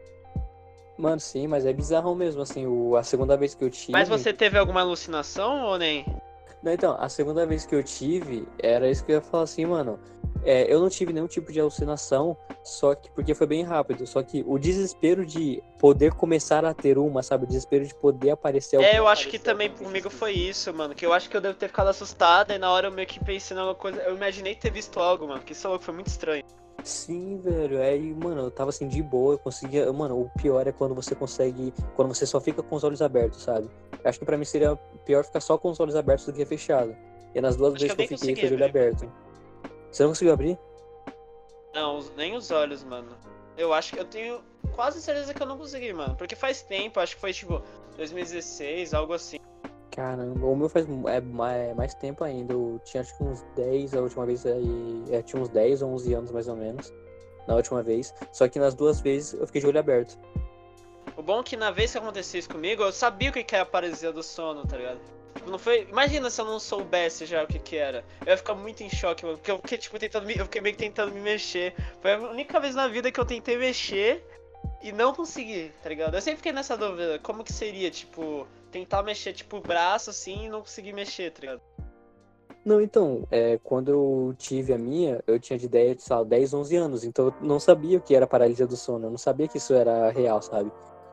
Mano, 0.97 1.19
sim, 1.19 1.47
mas 1.47 1.65
é 1.65 1.73
bizarro 1.73 2.15
mesmo, 2.15 2.41
assim, 2.41 2.65
o, 2.65 2.95
a 2.95 3.03
segunda 3.03 3.35
vez 3.35 3.53
que 3.53 3.63
eu 3.63 3.69
tive. 3.69 3.91
Mas 3.91 4.07
você 4.07 4.31
teve 4.31 4.57
alguma 4.57 4.81
alucinação 4.81 5.65
ou 5.65 5.77
nem? 5.77 6.05
Não, 6.63 6.71
então, 6.71 6.95
a 6.99 7.09
segunda 7.09 7.45
vez 7.45 7.65
que 7.65 7.75
eu 7.75 7.83
tive, 7.83 8.47
era 8.57 8.89
isso 8.89 9.05
que 9.05 9.11
eu 9.11 9.17
ia 9.17 9.21
falar 9.21 9.43
assim, 9.43 9.65
mano. 9.65 9.99
É, 10.43 10.71
eu 10.71 10.79
não 10.79 10.89
tive 10.89 11.11
nenhum 11.11 11.27
tipo 11.27 11.51
de 11.51 11.59
alucinação, 11.59 12.37
só 12.63 12.93
que 12.93 13.09
porque 13.11 13.33
foi 13.33 13.47
bem 13.47 13.63
rápido. 13.63 14.05
Só 14.05 14.21
que 14.21 14.43
o 14.45 14.59
desespero 14.59 15.25
de 15.25 15.61
poder 15.79 16.13
começar 16.13 16.63
a 16.63 16.73
ter 16.73 16.99
uma, 16.99 17.23
sabe? 17.23 17.45
O 17.45 17.47
desespero 17.47 17.85
de 17.85 17.95
poder 17.95 18.31
aparecer. 18.31 18.79
É, 18.79 18.99
eu 18.99 19.07
acho 19.07 19.27
que 19.27 19.39
também 19.39 19.71
comigo 19.71 20.09
foi 20.09 20.33
isso, 20.33 20.71
mano. 20.71 20.93
Que 20.93 21.05
eu 21.05 21.13
acho 21.13 21.29
que 21.29 21.35
eu 21.35 21.41
devo 21.41 21.55
ter 21.55 21.67
ficado 21.67 21.87
assustada 21.87 22.53
e 22.53 22.59
na 22.59 22.71
hora 22.71 22.87
eu 22.87 22.91
meio 22.91 23.07
que 23.07 23.23
pensei 23.23 23.57
numa 23.57 23.73
coisa. 23.73 23.99
Eu 24.03 24.15
imaginei 24.15 24.53
ter 24.53 24.71
visto 24.71 24.99
algo, 24.99 25.27
mano. 25.27 25.41
Que 25.41 25.53
isso 25.53 25.67
é 25.67 25.79
foi 25.79 25.93
muito 25.95 26.07
estranho. 26.07 26.43
Sim, 26.83 27.37
velho. 27.37 27.81
Aí, 27.81 28.13
mano, 28.13 28.41
eu 28.43 28.51
tava 28.51 28.69
assim 28.69 28.87
de 28.87 29.01
boa, 29.01 29.33
eu 29.33 29.39
conseguia. 29.39 29.91
Mano, 29.91 30.21
o 30.21 30.29
pior 30.39 30.67
é 30.67 30.71
quando 30.71 30.93
você 30.93 31.15
consegue. 31.15 31.73
Quando 31.95 32.13
você 32.13 32.25
só 32.25 32.39
fica 32.39 32.61
com 32.61 32.75
os 32.75 32.83
olhos 32.83 33.01
abertos, 33.01 33.41
sabe? 33.41 33.69
Eu 33.91 34.09
acho 34.09 34.19
que 34.19 34.25
pra 34.25 34.37
mim 34.37 34.45
seria 34.45 34.75
pior 35.05 35.23
ficar 35.23 35.39
só 35.39 35.57
com 35.57 35.71
os 35.71 35.79
olhos 35.79 35.95
abertos 35.95 36.25
do 36.25 36.33
que 36.33 36.45
fechado. 36.45 36.95
E 37.33 37.41
nas 37.41 37.55
duas 37.55 37.73
acho 37.73 37.81
vezes 37.81 37.95
que 37.95 38.03
eu, 38.03 38.07
que 38.07 38.13
eu 38.13 38.17
fiquei 38.17 38.49
com 38.49 38.53
o 38.53 38.57
olho 38.57 38.65
aberto. 38.65 39.11
Você 39.91 40.03
não 40.03 40.09
conseguiu 40.11 40.33
abrir? 40.33 40.59
Não, 41.73 41.99
nem 42.15 42.35
os 42.35 42.51
olhos, 42.51 42.83
mano. 42.83 43.17
Eu 43.57 43.73
acho 43.73 43.93
que 43.93 43.99
eu 43.99 44.05
tenho 44.05 44.41
quase 44.73 45.01
certeza 45.01 45.33
que 45.33 45.41
eu 45.41 45.47
não 45.47 45.57
consegui, 45.57 45.91
mano. 45.93 46.15
Porque 46.15 46.35
faz 46.35 46.61
tempo, 46.61 46.99
acho 46.99 47.15
que 47.15 47.21
foi 47.21 47.33
tipo 47.33 47.61
2016, 47.97 48.93
algo 48.93 49.13
assim. 49.13 49.37
Caramba, 49.95 50.45
o 50.45 50.55
meu 50.57 50.67
faz 50.67 50.85
é, 50.85 51.69
é, 51.69 51.73
mais 51.73 51.93
tempo 51.93 52.25
ainda. 52.25 52.51
Eu 52.51 52.81
tinha 52.83 52.99
acho 52.99 53.17
que 53.17 53.23
uns 53.23 53.41
10 53.55 53.95
a 53.95 54.01
última 54.01 54.25
vez 54.25 54.45
aí. 54.45 55.05
É, 55.09 55.21
tinha 55.21 55.41
uns 55.41 55.47
10 55.47 55.81
ou 55.83 55.93
11 55.93 56.13
anos 56.13 56.31
mais 56.31 56.49
ou 56.49 56.55
menos. 56.57 56.93
Na 57.47 57.55
última 57.55 57.81
vez. 57.81 58.13
Só 58.33 58.45
que 58.49 58.59
nas 58.59 58.75
duas 58.75 58.99
vezes 58.99 59.33
eu 59.33 59.47
fiquei 59.47 59.61
de 59.61 59.67
olho 59.67 59.79
aberto. 59.79 60.19
O 61.15 61.21
bom 61.21 61.39
é 61.39 61.43
que 61.43 61.55
na 61.55 61.71
vez 61.71 61.93
que 61.93 61.97
aconteceu 61.97 62.39
isso 62.39 62.49
comigo, 62.49 62.83
eu 62.83 62.91
sabia 62.91 63.29
o 63.29 63.33
que 63.33 63.55
era 63.55 63.63
a 63.63 63.65
paralisia 63.65 64.11
do 64.11 64.21
sono, 64.21 64.67
tá 64.67 64.75
ligado? 64.75 64.99
Tipo, 65.35 65.49
não 65.49 65.57
foi. 65.57 65.87
Imagina 65.89 66.29
se 66.29 66.41
eu 66.41 66.45
não 66.45 66.59
soubesse 66.59 67.25
já 67.25 67.43
o 67.43 67.47
que 67.47 67.57
que 67.57 67.77
era. 67.77 68.03
Eu 68.25 68.31
ia 68.31 68.37
ficar 68.37 68.55
muito 68.55 68.83
em 68.83 68.89
choque, 68.89 69.23
mano. 69.23 69.37
Porque 69.37 69.51
eu 69.51 69.57
fiquei, 69.59 69.77
tipo, 69.77 69.97
tentando 69.97 70.25
me... 70.25 70.35
Eu 70.35 70.43
fiquei 70.43 70.59
meio 70.59 70.75
que 70.75 70.83
tentando 70.83 71.13
me 71.13 71.21
mexer. 71.21 71.73
Foi 72.01 72.13
a 72.13 72.19
única 72.19 72.59
vez 72.59 72.75
na 72.75 72.89
vida 72.89 73.09
que 73.09 73.19
eu 73.19 73.25
tentei 73.25 73.57
mexer. 73.57 74.25
E 74.81 74.91
não 74.91 75.13
conseguir, 75.13 75.73
tá 75.81 75.89
ligado? 75.89 76.15
Eu 76.15 76.21
sempre 76.21 76.37
fiquei 76.37 76.51
nessa 76.51 76.77
dúvida, 76.77 77.19
como 77.19 77.43
que 77.43 77.51
seria, 77.51 77.89
tipo, 77.89 78.47
tentar 78.71 79.03
mexer, 79.03 79.33
tipo, 79.33 79.57
o 79.57 79.61
braço 79.61 80.09
assim 80.09 80.45
e 80.45 80.49
não 80.49 80.61
conseguir 80.61 80.93
mexer, 80.93 81.31
tá 81.31 81.41
ligado? 81.41 81.61
Não, 82.65 82.81
então, 82.81 83.27
é, 83.29 83.59
quando 83.63 83.89
eu 83.89 84.35
tive 84.39 84.73
a 84.73 84.77
minha, 84.77 85.23
eu 85.27 85.39
tinha 85.39 85.57
de 85.57 85.65
ideia 85.65 85.93
de, 85.93 86.01
sei 86.01 86.15
lá, 86.15 86.23
10, 86.23 86.53
11 86.53 86.75
anos, 86.75 87.03
então 87.03 87.27
eu 87.27 87.33
não 87.39 87.59
sabia 87.59 87.99
o 87.99 88.01
que 88.01 88.15
era 88.15 88.25
paralisia 88.25 88.65
do 88.65 88.75
sono, 88.75 89.05
eu 89.05 89.11
não 89.11 89.19
sabia 89.19 89.47
que 89.47 89.57
isso 89.57 89.73
era 89.73 90.09
real, 90.09 90.41
sabe? 90.41 90.71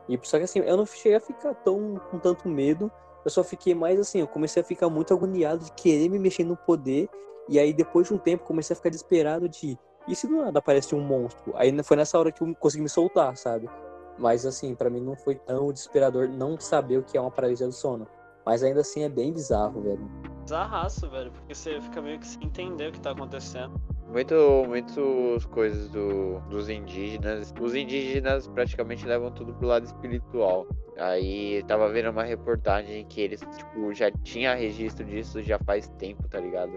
E 0.09 0.19
só 0.23 0.39
que 0.39 0.45
assim, 0.45 0.59
eu 0.59 0.75
não 0.75 0.85
cheguei 0.85 1.15
a 1.15 1.19
ficar 1.19 1.53
tão 1.53 2.01
com 2.09 2.17
tanto 2.17 2.49
medo, 2.49 2.91
eu 3.23 3.29
só 3.29 3.43
fiquei 3.43 3.75
mais 3.75 3.99
assim, 3.99 4.19
eu 4.19 4.27
comecei 4.27 4.63
a 4.63 4.65
ficar 4.65 4.89
muito 4.89 5.13
agoniado 5.13 5.63
de 5.63 5.71
querer 5.73 6.09
me 6.09 6.17
mexer 6.17 6.43
no 6.43 6.57
poder, 6.57 7.07
e 7.47 7.59
aí 7.59 7.71
depois 7.71 8.07
de 8.07 8.15
um 8.15 8.17
tempo 8.17 8.45
comecei 8.45 8.73
a 8.73 8.77
ficar 8.77 8.89
desesperado 8.89 9.47
de, 9.47 9.77
e 10.07 10.15
se 10.15 10.27
do 10.27 10.37
nada 10.37 10.59
aparece 10.59 10.93
um 10.93 11.01
monstro? 11.01 11.53
Aí 11.55 11.71
foi 11.83 11.97
nessa 11.97 12.17
hora 12.17 12.31
que 12.31 12.41
eu 12.41 12.55
consegui 12.55 12.83
me 12.83 12.89
soltar, 12.89 13.35
sabe? 13.37 13.69
Mas 14.17 14.45
assim, 14.45 14.75
para 14.75 14.89
mim 14.89 15.01
não 15.01 15.15
foi 15.15 15.35
tão 15.35 15.71
desesperador 15.71 16.27
não 16.29 16.59
saber 16.59 16.97
o 16.97 17.03
que 17.03 17.17
é 17.17 17.21
uma 17.21 17.31
paralisia 17.31 17.67
do 17.67 17.73
sono. 17.73 18.07
Mas 18.45 18.61
ainda 18.63 18.81
assim 18.81 19.03
é 19.03 19.09
bem 19.09 19.31
bizarro, 19.31 19.81
velho. 19.81 20.11
Bizarraço, 20.43 21.09
velho, 21.09 21.31
porque 21.31 21.55
você 21.55 21.79
fica 21.81 22.01
meio 22.01 22.19
que 22.19 22.27
sem 22.27 22.43
entender 22.43 22.89
o 22.89 22.91
que 22.91 22.99
tá 22.99 23.11
acontecendo. 23.11 23.81
Muito, 24.11 24.35
muitas 24.67 25.45
coisas 25.45 25.89
do, 25.89 26.39
dos 26.49 26.69
indígenas. 26.69 27.53
Os 27.59 27.73
indígenas 27.73 28.47
praticamente 28.47 29.05
levam 29.05 29.31
tudo 29.31 29.53
pro 29.53 29.67
lado 29.67 29.85
espiritual. 29.85 30.67
Aí 30.97 31.63
tava 31.63 31.89
vendo 31.89 32.11
uma 32.11 32.23
reportagem 32.23 33.05
que 33.05 33.21
eles, 33.21 33.39
tipo, 33.39 33.93
já 33.93 34.11
tinha 34.11 34.53
registro 34.53 35.05
disso 35.05 35.41
já 35.41 35.57
faz 35.59 35.87
tempo, 35.97 36.27
tá 36.27 36.39
ligado? 36.39 36.73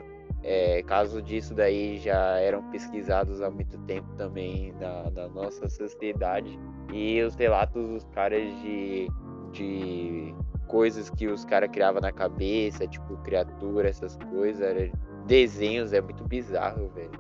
É, 0.49 0.81
casos 0.85 1.25
disso 1.25 1.53
daí 1.55 1.99
já 1.99 2.39
eram 2.39 2.63
pesquisados 2.71 3.43
há 3.43 3.51
muito 3.51 3.77
tempo 3.79 4.07
também 4.17 4.73
na, 4.81 5.11
na 5.11 5.29
nossa 5.29 5.69
sociedade. 5.69 6.57
E 6.93 7.21
os 7.21 7.35
relatos 7.35 7.89
dos 7.89 8.05
caras 8.13 8.45
de, 8.61 9.09
de 9.51 10.33
coisas 10.69 11.11
que 11.11 11.27
os 11.27 11.45
caras 11.45 11.69
criavam 11.73 12.01
na 12.01 12.13
cabeça, 12.13 12.87
tipo 12.87 13.17
criatura, 13.25 13.89
essas 13.89 14.17
coisas, 14.31 14.93
desenhos, 15.27 15.93
é 15.93 16.01
muito 16.01 16.23
bizarro, 16.23 16.93
velho. 16.95 17.11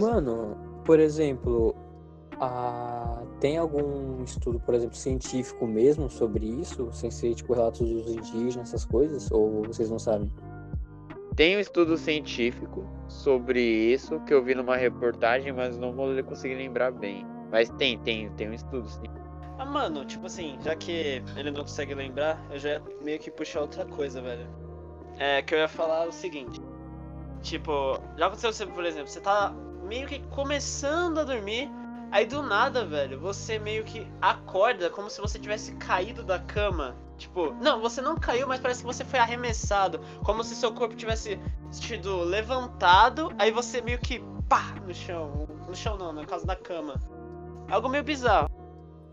Mano, 0.00 0.56
por 0.82 0.98
exemplo, 0.98 1.76
a... 2.40 3.22
tem 3.38 3.58
algum 3.58 4.24
estudo, 4.24 4.58
por 4.60 4.74
exemplo, 4.74 4.96
científico 4.96 5.66
mesmo 5.66 6.08
sobre 6.08 6.46
isso, 6.46 6.88
sem 6.90 7.10
ser 7.10 7.34
tipo 7.34 7.52
relatos 7.52 7.86
dos 7.86 8.08
indígenas, 8.08 8.68
essas 8.68 8.86
coisas, 8.86 9.30
ou 9.30 9.62
vocês 9.62 9.90
não 9.90 9.98
sabem? 9.98 10.32
Tem 11.34 11.56
um 11.56 11.60
estudo 11.60 11.96
científico 11.96 12.86
sobre 13.08 13.60
isso 13.60 14.20
que 14.20 14.34
eu 14.34 14.42
vi 14.42 14.54
numa 14.54 14.76
reportagem, 14.76 15.50
mas 15.52 15.78
não 15.78 15.92
vou 15.92 16.22
conseguir 16.24 16.56
lembrar 16.56 16.92
bem. 16.92 17.24
Mas 17.50 17.70
tem, 17.70 17.98
tem, 17.98 18.30
tem 18.30 18.50
um 18.50 18.54
estudo 18.54 18.86
sim. 18.88 19.06
Ah, 19.58 19.64
mano, 19.64 20.04
tipo 20.04 20.26
assim, 20.26 20.58
já 20.62 20.76
que 20.76 21.22
ele 21.36 21.50
não 21.50 21.62
consegue 21.62 21.94
lembrar, 21.94 22.38
eu 22.50 22.58
já 22.58 22.70
ia 22.70 22.82
meio 23.00 23.18
que 23.18 23.30
puxar 23.30 23.62
outra 23.62 23.84
coisa, 23.86 24.20
velho. 24.20 24.46
É 25.18 25.40
que 25.40 25.54
eu 25.54 25.58
ia 25.58 25.68
falar 25.68 26.06
o 26.06 26.12
seguinte. 26.12 26.60
Tipo, 27.40 27.98
já 28.16 28.28
você, 28.28 28.66
por 28.66 28.84
exemplo, 28.84 29.08
você 29.08 29.20
tá 29.20 29.54
meio 29.82 30.06
que 30.06 30.20
começando 30.28 31.18
a 31.18 31.24
dormir, 31.24 31.70
aí 32.12 32.26
do 32.26 32.42
nada, 32.42 32.84
velho, 32.84 33.18
você 33.18 33.58
meio 33.58 33.82
que 33.82 34.06
acorda 34.20 34.90
como 34.90 35.10
se 35.10 35.20
você 35.20 35.38
tivesse 35.38 35.72
caído 35.72 36.22
da 36.22 36.38
cama. 36.38 36.94
Tipo, 37.16 37.52
não, 37.54 37.80
você 37.80 38.00
não 38.00 38.16
caiu, 38.16 38.46
mas 38.46 38.60
parece 38.60 38.80
que 38.80 38.86
você 38.86 39.04
foi 39.04 39.18
arremessado. 39.18 40.00
Como 40.24 40.44
se 40.44 40.54
seu 40.54 40.72
corpo 40.72 40.94
tivesse 40.94 41.40
sido 41.70 42.22
levantado, 42.22 43.32
aí 43.38 43.50
você 43.50 43.80
meio 43.80 43.98
que 43.98 44.22
pá 44.48 44.74
no 44.86 44.94
chão. 44.94 45.48
No 45.66 45.74
chão 45.74 45.96
não, 45.96 46.12
no 46.12 46.26
caso 46.26 46.46
da 46.46 46.54
cama. 46.54 47.00
Algo 47.70 47.88
meio 47.88 48.04
bizarro. 48.04 48.48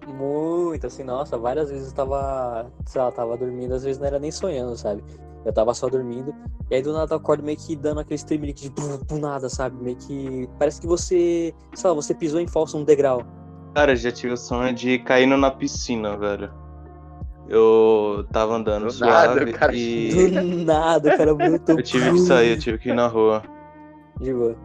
Muito, 0.07 0.87
assim, 0.87 1.03
nossa, 1.03 1.37
várias 1.37 1.69
vezes 1.69 1.89
eu 1.89 1.95
tava, 1.95 2.71
sei 2.85 2.99
lá, 2.99 3.11
tava 3.11 3.37
dormindo, 3.37 3.73
às 3.73 3.83
vezes 3.83 3.99
não 3.99 4.07
era 4.07 4.19
nem 4.19 4.31
sonhando, 4.31 4.75
sabe? 4.75 5.03
Eu 5.45 5.53
tava 5.53 5.73
só 5.73 5.87
dormindo, 5.87 6.33
e 6.69 6.75
aí 6.75 6.81
do 6.81 6.91
nada 6.91 7.13
eu 7.13 7.17
acordo 7.17 7.43
meio 7.43 7.57
que 7.57 7.75
dando 7.75 8.01
aquele 8.01 8.21
tremelique 8.21 8.69
de 8.69 8.69
do 8.69 9.17
nada, 9.17 9.47
sabe? 9.49 9.81
Meio 9.81 9.95
que. 9.95 10.49
Parece 10.59 10.81
que 10.81 10.87
você. 10.87 11.53
Sei 11.73 11.89
lá, 11.89 11.95
você 11.95 12.13
pisou 12.13 12.39
em 12.41 12.47
falso 12.47 12.77
um 12.77 12.83
degrau. 12.83 13.23
Cara, 13.73 13.95
já 13.95 14.11
tive 14.11 14.33
o 14.33 14.37
sonho 14.37 14.73
de 14.73 14.99
caindo 14.99 15.37
na 15.37 15.49
piscina, 15.49 16.17
velho. 16.17 16.51
Eu 17.47 18.25
tava 18.31 18.55
andando 18.55 18.85
Do 18.85 18.91
suave 18.91 19.39
nada, 19.39 19.53
cara. 19.53 19.75
e. 19.75 20.29
Do 20.29 20.41
nada, 20.65 21.17
cara, 21.17 21.33
muito. 21.33 21.71
Eu 21.71 21.83
tive 21.83 22.11
que 22.11 22.19
sair, 22.19 22.51
eu 22.51 22.59
tive 22.59 22.77
que 22.77 22.89
ir 22.89 22.93
na 22.95 23.07
rua. 23.07 23.41
De 24.19 24.33
boa. 24.33 24.55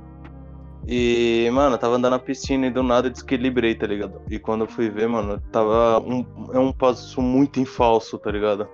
E, 0.87 1.49
mano, 1.53 1.77
eu 1.77 1.79
tava 1.79 1.95
andando 1.97 2.13
na 2.13 2.19
piscina 2.19 2.67
e 2.67 2.71
do 2.71 2.83
nada 2.83 3.07
eu 3.07 3.11
desequilibrei, 3.11 3.75
tá 3.75 3.87
ligado? 3.87 4.21
E 4.31 4.39
quando 4.39 4.63
eu 4.63 4.67
fui 4.67 4.91
ver, 4.91 5.09
mano, 5.09 5.41
tava 5.51 5.99
um, 6.01 6.27
é 6.53 6.59
um 6.59 6.73
passo 6.73 7.23
muito 7.23 7.59
em 7.59 7.65
falso, 7.65 8.19
tá 8.19 8.31
ligado? 8.31 8.69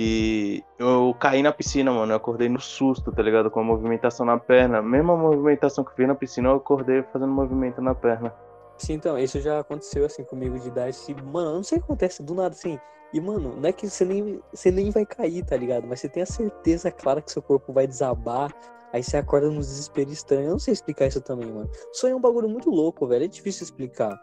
E 0.00 0.62
eu 0.78 1.12
caí 1.18 1.42
na 1.42 1.52
piscina, 1.52 1.90
mano, 1.90 2.12
eu 2.12 2.16
acordei 2.16 2.48
no 2.48 2.60
susto, 2.60 3.10
tá 3.10 3.20
ligado? 3.20 3.50
Com 3.50 3.58
a 3.58 3.64
movimentação 3.64 4.24
na 4.24 4.38
perna. 4.38 4.80
Mesma 4.80 5.16
movimentação 5.16 5.82
que 5.82 5.90
eu 5.90 5.96
fiz 5.96 6.06
na 6.06 6.14
piscina, 6.14 6.50
eu 6.50 6.54
acordei 6.54 7.02
fazendo 7.12 7.32
movimento 7.32 7.82
na 7.82 7.96
perna. 7.96 8.32
Sim, 8.76 8.92
então, 8.92 9.18
isso 9.18 9.40
já 9.40 9.58
aconteceu 9.58 10.06
assim 10.06 10.22
comigo 10.22 10.56
de 10.60 10.70
dar 10.70 10.88
esse. 10.88 11.12
Mano, 11.14 11.50
eu 11.50 11.54
não 11.56 11.62
sei 11.64 11.78
o 11.78 11.80
que 11.80 11.86
acontece 11.86 12.22
do 12.22 12.32
nada 12.32 12.50
assim. 12.50 12.78
E, 13.12 13.20
mano, 13.20 13.56
não 13.56 13.68
é 13.68 13.72
que 13.72 13.90
você 13.90 14.04
nem, 14.04 14.40
você 14.54 14.70
nem 14.70 14.92
vai 14.92 15.04
cair, 15.04 15.44
tá 15.44 15.56
ligado? 15.56 15.84
Mas 15.88 15.98
você 15.98 16.08
tem 16.08 16.22
a 16.22 16.26
certeza 16.26 16.92
clara 16.92 17.20
que 17.20 17.32
seu 17.32 17.42
corpo 17.42 17.72
vai 17.72 17.84
desabar. 17.84 18.54
Aí 18.92 19.02
você 19.02 19.16
acorda 19.16 19.50
num 19.50 19.58
desespero 19.58 20.12
estranho. 20.12 20.44
Eu 20.44 20.52
não 20.52 20.58
sei 20.60 20.74
explicar 20.74 21.08
isso 21.08 21.20
também, 21.20 21.50
mano. 21.50 21.68
Sonho 21.92 22.12
é 22.12 22.16
um 22.16 22.20
bagulho 22.20 22.48
muito 22.48 22.70
louco, 22.70 23.04
velho. 23.04 23.24
É 23.24 23.28
difícil 23.28 23.64
explicar. 23.64 24.16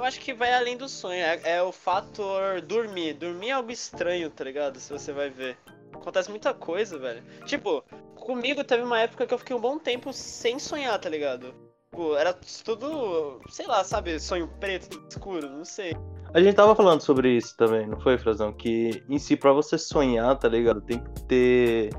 Eu 0.00 0.04
acho 0.04 0.18
que 0.18 0.32
vai 0.32 0.50
além 0.54 0.78
do 0.78 0.88
sonho. 0.88 1.20
É, 1.20 1.56
é 1.56 1.62
o 1.62 1.70
fator 1.70 2.62
dormir. 2.62 3.12
Dormir 3.12 3.50
é 3.50 3.52
algo 3.52 3.70
estranho, 3.70 4.30
tá 4.30 4.42
ligado? 4.42 4.80
Se 4.80 4.90
você 4.90 5.12
vai 5.12 5.28
ver. 5.28 5.58
Acontece 5.92 6.30
muita 6.30 6.54
coisa, 6.54 6.98
velho. 6.98 7.22
Tipo, 7.44 7.84
comigo 8.14 8.64
teve 8.64 8.82
uma 8.82 8.98
época 8.98 9.26
que 9.26 9.34
eu 9.34 9.36
fiquei 9.36 9.54
um 9.54 9.60
bom 9.60 9.78
tempo 9.78 10.10
sem 10.10 10.58
sonhar, 10.58 10.98
tá 10.98 11.10
ligado? 11.10 11.54
Tipo, 11.90 12.16
era 12.16 12.32
tudo, 12.64 13.42
sei 13.50 13.66
lá, 13.66 13.84
sabe, 13.84 14.18
sonho 14.18 14.48
preto, 14.58 15.06
escuro, 15.06 15.50
não 15.50 15.66
sei. 15.66 15.94
A 16.32 16.40
gente 16.40 16.54
tava 16.54 16.74
falando 16.74 17.02
sobre 17.02 17.36
isso 17.36 17.54
também, 17.58 17.86
não 17.86 18.00
foi, 18.00 18.16
Frazão? 18.16 18.54
Que 18.54 19.02
em 19.06 19.18
si, 19.18 19.36
pra 19.36 19.52
você 19.52 19.76
sonhar, 19.76 20.34
tá 20.38 20.48
ligado? 20.48 20.80
Tem 20.80 20.98
que 20.98 21.22
ter. 21.24 21.90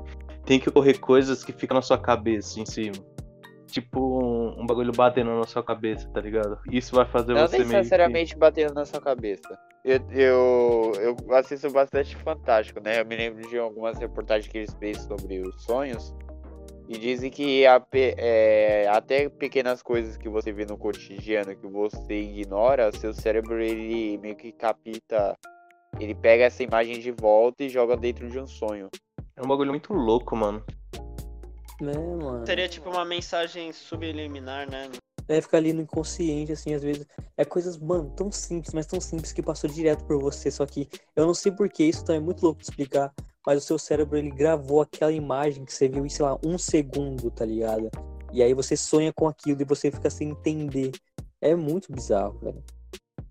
Tem 0.44 0.58
que 0.58 0.68
ocorrer 0.68 0.98
coisas 0.98 1.44
que 1.44 1.52
ficam 1.52 1.76
na 1.76 1.82
sua 1.82 1.98
cabeça 1.98 2.58
em 2.58 2.66
cima. 2.66 2.96
Tipo 3.68 4.21
um, 4.62 4.66
bagulho 4.66 4.92
batendo 4.92 5.30
na 5.38 5.44
sua 5.44 5.62
cabeça, 5.62 6.08
tá 6.10 6.20
ligado? 6.20 6.58
Isso 6.70 6.94
vai 6.94 7.04
fazer 7.04 7.34
Não 7.34 7.46
você 7.46 7.58
meio 7.58 7.68
que... 7.68 7.76
necessariamente 7.76 8.36
batendo 8.36 8.74
na 8.74 8.84
sua 8.84 9.00
cabeça. 9.00 9.58
Eu, 9.84 10.00
eu, 10.12 10.92
eu 11.00 11.34
assisto 11.34 11.70
bastante 11.70 12.14
Fantástico, 12.16 12.80
né? 12.80 13.00
Eu 13.00 13.06
me 13.06 13.16
lembro 13.16 13.48
de 13.48 13.58
algumas 13.58 13.98
reportagens 13.98 14.50
que 14.50 14.58
eles 14.58 14.74
fez 14.74 14.98
sobre 15.02 15.40
os 15.40 15.62
sonhos. 15.64 16.14
E 16.88 16.98
dizem 16.98 17.30
que 17.30 17.66
a 17.66 17.80
é, 17.92 18.86
até 18.88 19.28
pequenas 19.28 19.82
coisas 19.82 20.16
que 20.16 20.28
você 20.28 20.52
vê 20.52 20.64
no 20.66 20.76
cotidiano 20.76 21.56
que 21.56 21.66
você 21.66 22.20
ignora, 22.20 22.92
seu 22.92 23.12
cérebro 23.12 23.60
ele 23.60 24.18
meio 24.18 24.36
que 24.36 24.52
capta. 24.52 25.36
Ele 26.00 26.14
pega 26.14 26.44
essa 26.44 26.62
imagem 26.62 27.00
de 27.00 27.10
volta 27.10 27.64
e 27.64 27.68
joga 27.68 27.96
dentro 27.96 28.28
de 28.28 28.38
um 28.38 28.46
sonho. 28.46 28.88
É 29.36 29.42
um 29.42 29.48
bagulho 29.48 29.70
muito 29.70 29.92
louco, 29.92 30.36
mano. 30.36 30.62
Né, 31.82 31.92
mano? 31.94 32.46
Seria 32.46 32.68
tipo 32.68 32.88
uma 32.88 33.04
mensagem 33.04 33.72
subliminar, 33.72 34.70
né? 34.70 34.88
É 35.26 35.40
ficar 35.40 35.58
ali 35.58 35.72
no 35.72 35.82
inconsciente, 35.82 36.52
assim, 36.52 36.74
às 36.74 36.82
vezes. 36.82 37.04
É 37.36 37.44
coisas, 37.44 37.76
mano, 37.76 38.10
tão 38.16 38.30
simples, 38.30 38.72
mas 38.72 38.86
tão 38.86 39.00
simples 39.00 39.32
que 39.32 39.42
passou 39.42 39.68
direto 39.68 40.04
por 40.04 40.20
você. 40.20 40.48
Só 40.48 40.64
que 40.64 40.88
eu 41.16 41.26
não 41.26 41.34
sei 41.34 41.50
porquê, 41.50 41.84
isso 41.84 42.04
também 42.04 42.20
é 42.20 42.24
muito 42.24 42.42
louco 42.42 42.60
de 42.60 42.66
explicar. 42.66 43.12
Mas 43.44 43.58
o 43.58 43.66
seu 43.66 43.78
cérebro, 43.78 44.16
ele 44.16 44.30
gravou 44.30 44.80
aquela 44.80 45.10
imagem 45.10 45.64
que 45.64 45.74
você 45.74 45.88
viu 45.88 46.06
em, 46.06 46.08
sei 46.08 46.24
lá, 46.24 46.38
um 46.44 46.56
segundo, 46.56 47.30
tá 47.32 47.44
ligado? 47.44 47.90
E 48.32 48.42
aí 48.42 48.54
você 48.54 48.76
sonha 48.76 49.12
com 49.12 49.26
aquilo 49.26 49.60
e 49.60 49.64
você 49.64 49.90
fica 49.90 50.08
sem 50.08 50.30
entender. 50.30 50.92
É 51.40 51.56
muito 51.56 51.92
bizarro, 51.92 52.38
velho. 52.38 52.62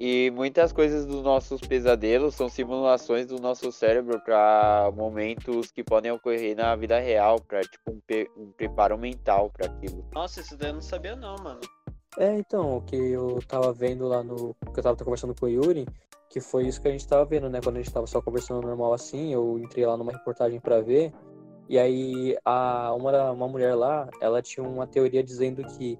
E 0.03 0.31
muitas 0.31 0.74
coisas 0.74 1.05
dos 1.05 1.22
nossos 1.22 1.62
pesadelos 1.62 2.34
são 2.34 2.50
simulações 2.50 3.27
do 3.27 3.39
nosso 3.39 3.72
cérebro 3.72 4.20
para 4.20 4.91
momentos 4.96 5.72
que 5.72 5.84
podem 5.84 6.12
ocorrer 6.12 6.58
na 6.58 6.75
vida 6.75 7.00
real, 7.00 7.39
para 7.39 7.62
tipo 7.62 7.91
um, 7.91 8.00
pe- 8.00 8.27
um 8.36 8.51
preparo 8.51 8.98
mental 8.98 9.51
para 9.51 9.67
aquilo. 9.67 10.03
Nossa, 10.12 10.39
isso 10.41 10.58
daí 10.58 10.72
eu 10.72 10.74
não 10.74 10.81
sabia 10.81 11.15
não, 11.15 11.36
mano. 11.36 11.60
É, 12.17 12.36
então, 12.36 12.77
o 12.77 12.81
que 12.81 12.96
eu 12.96 13.38
tava 13.48 13.72
vendo 13.72 14.08
lá 14.08 14.24
no. 14.24 14.55
que 14.74 14.79
eu 14.79 14.84
tava 14.84 14.98
conversando 14.98 15.36
com 15.39 15.46
o 15.46 15.50
Yuri, 15.50 15.86
que 16.31 16.41
foi 16.41 16.65
isso 16.65 16.81
que 16.81 16.88
a 16.88 16.91
gente 16.91 17.08
tava 17.08 17.24
vendo, 17.24 17.48
né? 17.48 17.60
Quando 17.63 17.75
a 17.77 17.81
gente 17.84 17.93
tava 17.93 18.08
só 18.08 18.20
conversando 18.24 18.65
normal 18.65 18.93
assim, 18.93 19.31
eu 19.31 19.60
entrei 19.60 19.86
lá 19.86 19.96
numa 19.96 20.12
reportagem 20.12 20.60
pra 20.60 20.81
ver. 20.81 21.13
E 21.70 21.77
aí, 21.77 22.36
a, 22.43 22.91
uma, 22.96 23.31
uma 23.31 23.48
mulher 23.48 23.75
lá, 23.75 24.10
ela 24.20 24.41
tinha 24.41 24.67
uma 24.67 24.88
teoria 24.88 25.24
dizendo 25.24 25.63
que 25.77 26.00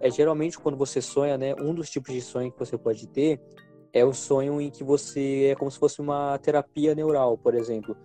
é 0.00 0.10
geralmente 0.10 0.58
quando 0.58 0.76
você 0.76 1.00
sonha, 1.00 1.36
né? 1.38 1.54
Um 1.54 1.74
dos 1.74 1.90
tipos 1.90 2.12
de 2.12 2.20
sonho 2.20 2.52
que 2.52 2.58
você 2.58 2.76
pode 2.76 3.06
ter 3.08 3.40
é 3.92 4.04
o 4.04 4.12
sonho 4.12 4.60
em 4.60 4.70
que 4.70 4.84
você 4.84 5.48
é 5.52 5.54
como 5.54 5.70
se 5.70 5.78
fosse 5.78 6.00
uma 6.00 6.38
terapia 6.38 6.94
neural, 6.94 7.38
por 7.38 7.54
exemplo. 7.54 7.96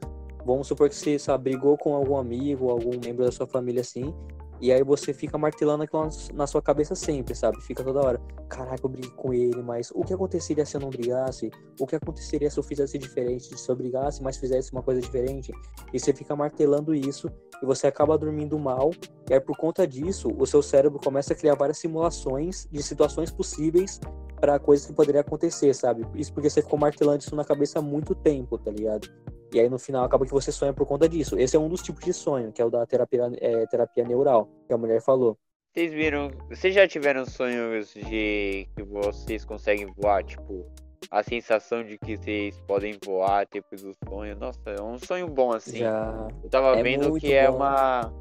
Vamos 0.46 0.68
supor 0.68 0.90
que 0.90 0.96
você 0.96 1.20
sabe, 1.20 1.52
brigou 1.52 1.78
com 1.78 1.94
algum 1.94 2.18
amigo, 2.18 2.70
algum 2.70 2.92
membro 3.04 3.26
da 3.26 3.32
sua 3.32 3.46
família 3.46 3.82
assim, 3.82 4.14
E 4.62 4.72
aí 4.72 4.84
você 4.84 5.12
fica 5.12 5.38
martelando 5.40 5.84
aquilo 5.84 6.08
na 6.34 6.46
sua 6.46 6.62
cabeça 6.62 6.94
sempre, 6.94 7.34
sabe? 7.34 7.60
Fica 7.62 7.84
toda 7.84 8.00
hora, 8.00 8.22
caraca, 8.48 8.86
eu 8.86 8.90
briguei 8.90 9.10
com 9.12 9.34
ele, 9.34 9.62
mas 9.64 9.92
o 9.96 10.04
que 10.04 10.14
aconteceria 10.14 10.64
se 10.66 10.78
eu 10.78 10.82
não 10.82 10.90
brigasse? 10.90 11.50
O 11.80 11.88
que 11.88 11.96
aconteceria 11.96 12.50
se 12.50 12.60
eu 12.60 12.64
fizesse 12.64 12.98
diferente? 13.00 13.58
Se 13.58 13.70
eu 13.70 13.76
brigasse, 13.76 14.22
mas 14.22 14.38
fizesse 14.38 14.72
uma 14.72 14.84
coisa 14.84 15.02
diferente? 15.02 15.52
E 15.92 16.00
você 16.00 16.14
fica 16.14 16.36
martelando 16.36 16.94
isso 16.94 17.28
e 17.62 17.66
você 17.66 17.88
acaba 17.88 18.16
dormindo 18.20 18.60
mal. 18.60 18.92
E 19.28 19.34
aí 19.34 19.40
por 19.40 19.58
conta 19.58 19.88
disso, 19.88 20.30
o 20.38 20.46
seu 20.46 20.62
cérebro 20.62 21.00
começa 21.04 21.34
a 21.34 21.36
criar 21.36 21.56
várias 21.56 21.80
simulações 21.80 22.68
de 22.72 22.84
situações 22.84 23.32
possíveis 23.32 24.00
para 24.40 24.60
coisas 24.60 24.86
que 24.86 24.94
poderiam 24.94 25.22
acontecer, 25.22 25.74
sabe? 25.74 26.06
Isso 26.14 26.32
porque 26.34 26.50
você 26.50 26.62
ficou 26.62 26.78
martelando 26.78 27.24
isso 27.24 27.36
na 27.36 27.46
cabeça 27.46 27.80
há 27.80 27.82
muito 27.82 28.14
tempo, 28.14 28.60
tá 28.60 28.70
ligado? 28.70 29.08
E 29.54 29.60
aí 29.60 29.70
no 29.70 29.78
final 29.78 30.04
acaba 30.06 30.26
que 30.26 30.32
você 30.32 30.52
sonha 30.52 30.74
por 30.74 30.86
conta 30.86 31.08
disso. 31.10 31.38
Esse 31.38 31.56
é 31.56 31.60
um 31.60 31.68
dos 31.68 31.82
tipos 31.82 32.04
de 32.04 32.14
sonho, 32.14 32.52
que 32.52 32.62
é 32.62 32.66
o 32.66 32.70
da 32.70 32.86
terapia, 32.86 33.30
é, 33.40 33.66
terapia 33.68 34.04
neural, 34.04 34.48
que 34.68 34.74
a 34.74 34.78
mulher 34.78 35.02
falou. 35.02 35.38
Vocês 35.74 35.92
viram. 35.94 36.32
Vocês 36.50 36.74
já 36.74 36.88
tiveram 36.88 37.26
sonhos 37.26 37.94
de 37.94 38.68
que 38.76 38.84
vocês 38.84 39.46
conseguem 39.46 39.88
voar? 39.98 40.24
Tipo, 40.24 40.66
a 41.10 41.24
sensação 41.24 41.84
de 41.84 41.98
que 41.98 42.18
vocês 42.18 42.60
podem 42.68 42.98
voar 43.06 43.46
depois 43.52 43.82
do 43.82 43.94
sonho. 44.08 44.36
Nossa, 44.38 44.60
é 44.68 44.82
um 44.82 44.98
sonho 44.98 45.28
bom 45.28 45.52
assim. 45.54 45.80
Já. 45.80 46.28
Eu 46.44 46.50
tava 46.50 46.78
É 46.78 46.84
vendo 46.84 47.14
que 47.20 47.34
é 47.34 47.48
bom. 47.50 47.58
uma. 47.58 48.14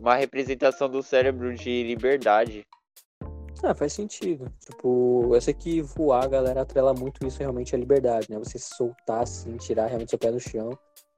Uma 0.00 0.14
representação 0.14 0.88
do 0.88 1.02
cérebro 1.02 1.54
de 1.54 1.82
liberdade. 1.82 2.66
Ah, 3.62 3.74
faz 3.74 3.92
sentido. 3.92 4.50
Tipo, 4.64 5.34
eu 5.34 5.40
sei 5.40 5.52
que 5.52 5.82
voar, 5.82 6.24
a 6.24 6.28
galera 6.28 6.62
atrela 6.62 6.94
muito 6.94 7.26
isso 7.26 7.38
realmente 7.38 7.74
à 7.74 7.78
liberdade, 7.78 8.26
né? 8.30 8.38
Você 8.38 8.58
se 8.58 8.74
soltar, 8.74 9.22
assim, 9.22 9.56
tirar 9.56 9.86
realmente 9.86 10.10
seu 10.10 10.18
pé 10.18 10.32
do 10.32 10.40
chão 10.40 10.70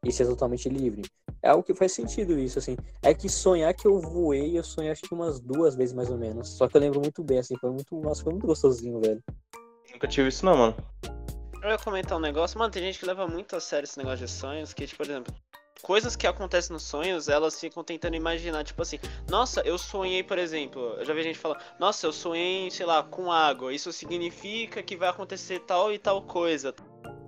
e 0.05 0.11
ser 0.11 0.27
totalmente 0.27 0.69
livre. 0.69 1.03
É 1.41 1.51
algo 1.51 1.63
que 1.63 1.75
faz 1.75 1.93
sentido 1.93 2.39
isso, 2.39 2.59
assim. 2.59 2.77
É 3.03 3.15
que 3.15 3.29
sonhar 3.29 3.73
que 3.75 3.87
eu 3.87 4.01
voei, 4.01 4.59
eu 4.59 4.65
sonhei 4.65 4.91
acho 4.91 5.03
que 5.03 5.15
umas 5.15 5.41
duas 5.41 5.77
vezes 5.77 5.95
mais 5.95 6.11
ou 6.11 6.19
menos. 6.19 6.49
Só 6.49 6.67
que 6.67 6.77
eu 6.77 6.81
lembro 6.81 7.01
muito 7.01 7.23
bem, 7.23 7.39
assim, 7.39 7.57
foi 7.57 7.71
muito. 7.71 7.95
Nossa, 8.01 8.23
foi 8.23 8.33
muito 8.33 8.47
gostosinho, 8.47 9.01
velho. 9.01 9.23
Nunca 9.93 10.09
tive 10.09 10.29
isso 10.29 10.45
não, 10.45 10.57
mano. 10.57 10.77
Eu 11.63 11.71
ia 11.71 11.79
comentar 11.79 12.19
um 12.19 12.21
negócio, 12.21 12.59
mano, 12.59 12.73
tem 12.73 12.83
gente 12.83 12.99
que 12.99 13.07
leva 13.07 13.29
muito 13.29 13.55
a 13.55 13.61
sério 13.61 13.85
esse 13.85 13.97
negócio 13.97 14.27
de 14.27 14.33
sonhos, 14.33 14.75
que, 14.75 14.85
tipo, 14.85 14.99
por 14.99 15.07
exemplo, 15.09 15.33
coisas 15.83 16.15
que 16.15 16.27
acontecem 16.27 16.73
nos 16.73 16.85
sonhos, 16.85 17.29
elas 17.29 17.59
ficam 17.59 17.83
tentando 17.83 18.15
imaginar, 18.15 18.65
tipo 18.65 18.81
assim, 18.81 18.99
nossa, 19.29 19.61
eu 19.63 19.77
sonhei, 19.77 20.23
por 20.23 20.39
exemplo, 20.39 20.95
eu 20.99 21.05
já 21.05 21.13
vi 21.13 21.23
gente 21.23 21.39
falar, 21.39 21.59
nossa, 21.79 22.07
eu 22.07 22.13
sonhei, 22.13 22.71
sei 22.71 22.87
lá, 22.87 23.03
com 23.03 23.31
água, 23.31 23.75
isso 23.75 23.93
significa 23.93 24.83
que 24.83 24.97
vai 24.97 25.09
acontecer 25.09 25.61
tal 25.61 25.93
e 25.93 25.99
tal 25.99 26.23
coisa. 26.23 26.73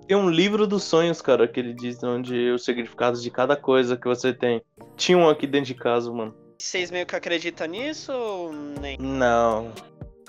Tem 0.07 0.15
um 0.15 0.29
livro 0.29 0.65
dos 0.65 0.83
sonhos, 0.83 1.21
cara, 1.21 1.47
que 1.47 1.59
ele 1.59 1.73
diz 1.73 2.01
onde 2.03 2.51
os 2.51 2.63
significados 2.63 3.21
de 3.21 3.29
cada 3.31 3.55
coisa 3.55 3.97
que 3.97 4.07
você 4.07 4.31
tem. 4.33 4.61
Tinha 4.95 5.17
um 5.17 5.27
aqui 5.27 5.47
dentro 5.47 5.67
de 5.67 5.75
casa, 5.75 6.11
mano. 6.11 6.33
Vocês 6.59 6.89
meio 6.91 7.05
que 7.05 7.15
acreditam 7.15 7.67
nisso 7.67 8.13
ou 8.13 8.53
nem? 8.53 8.97
Não. 8.99 9.71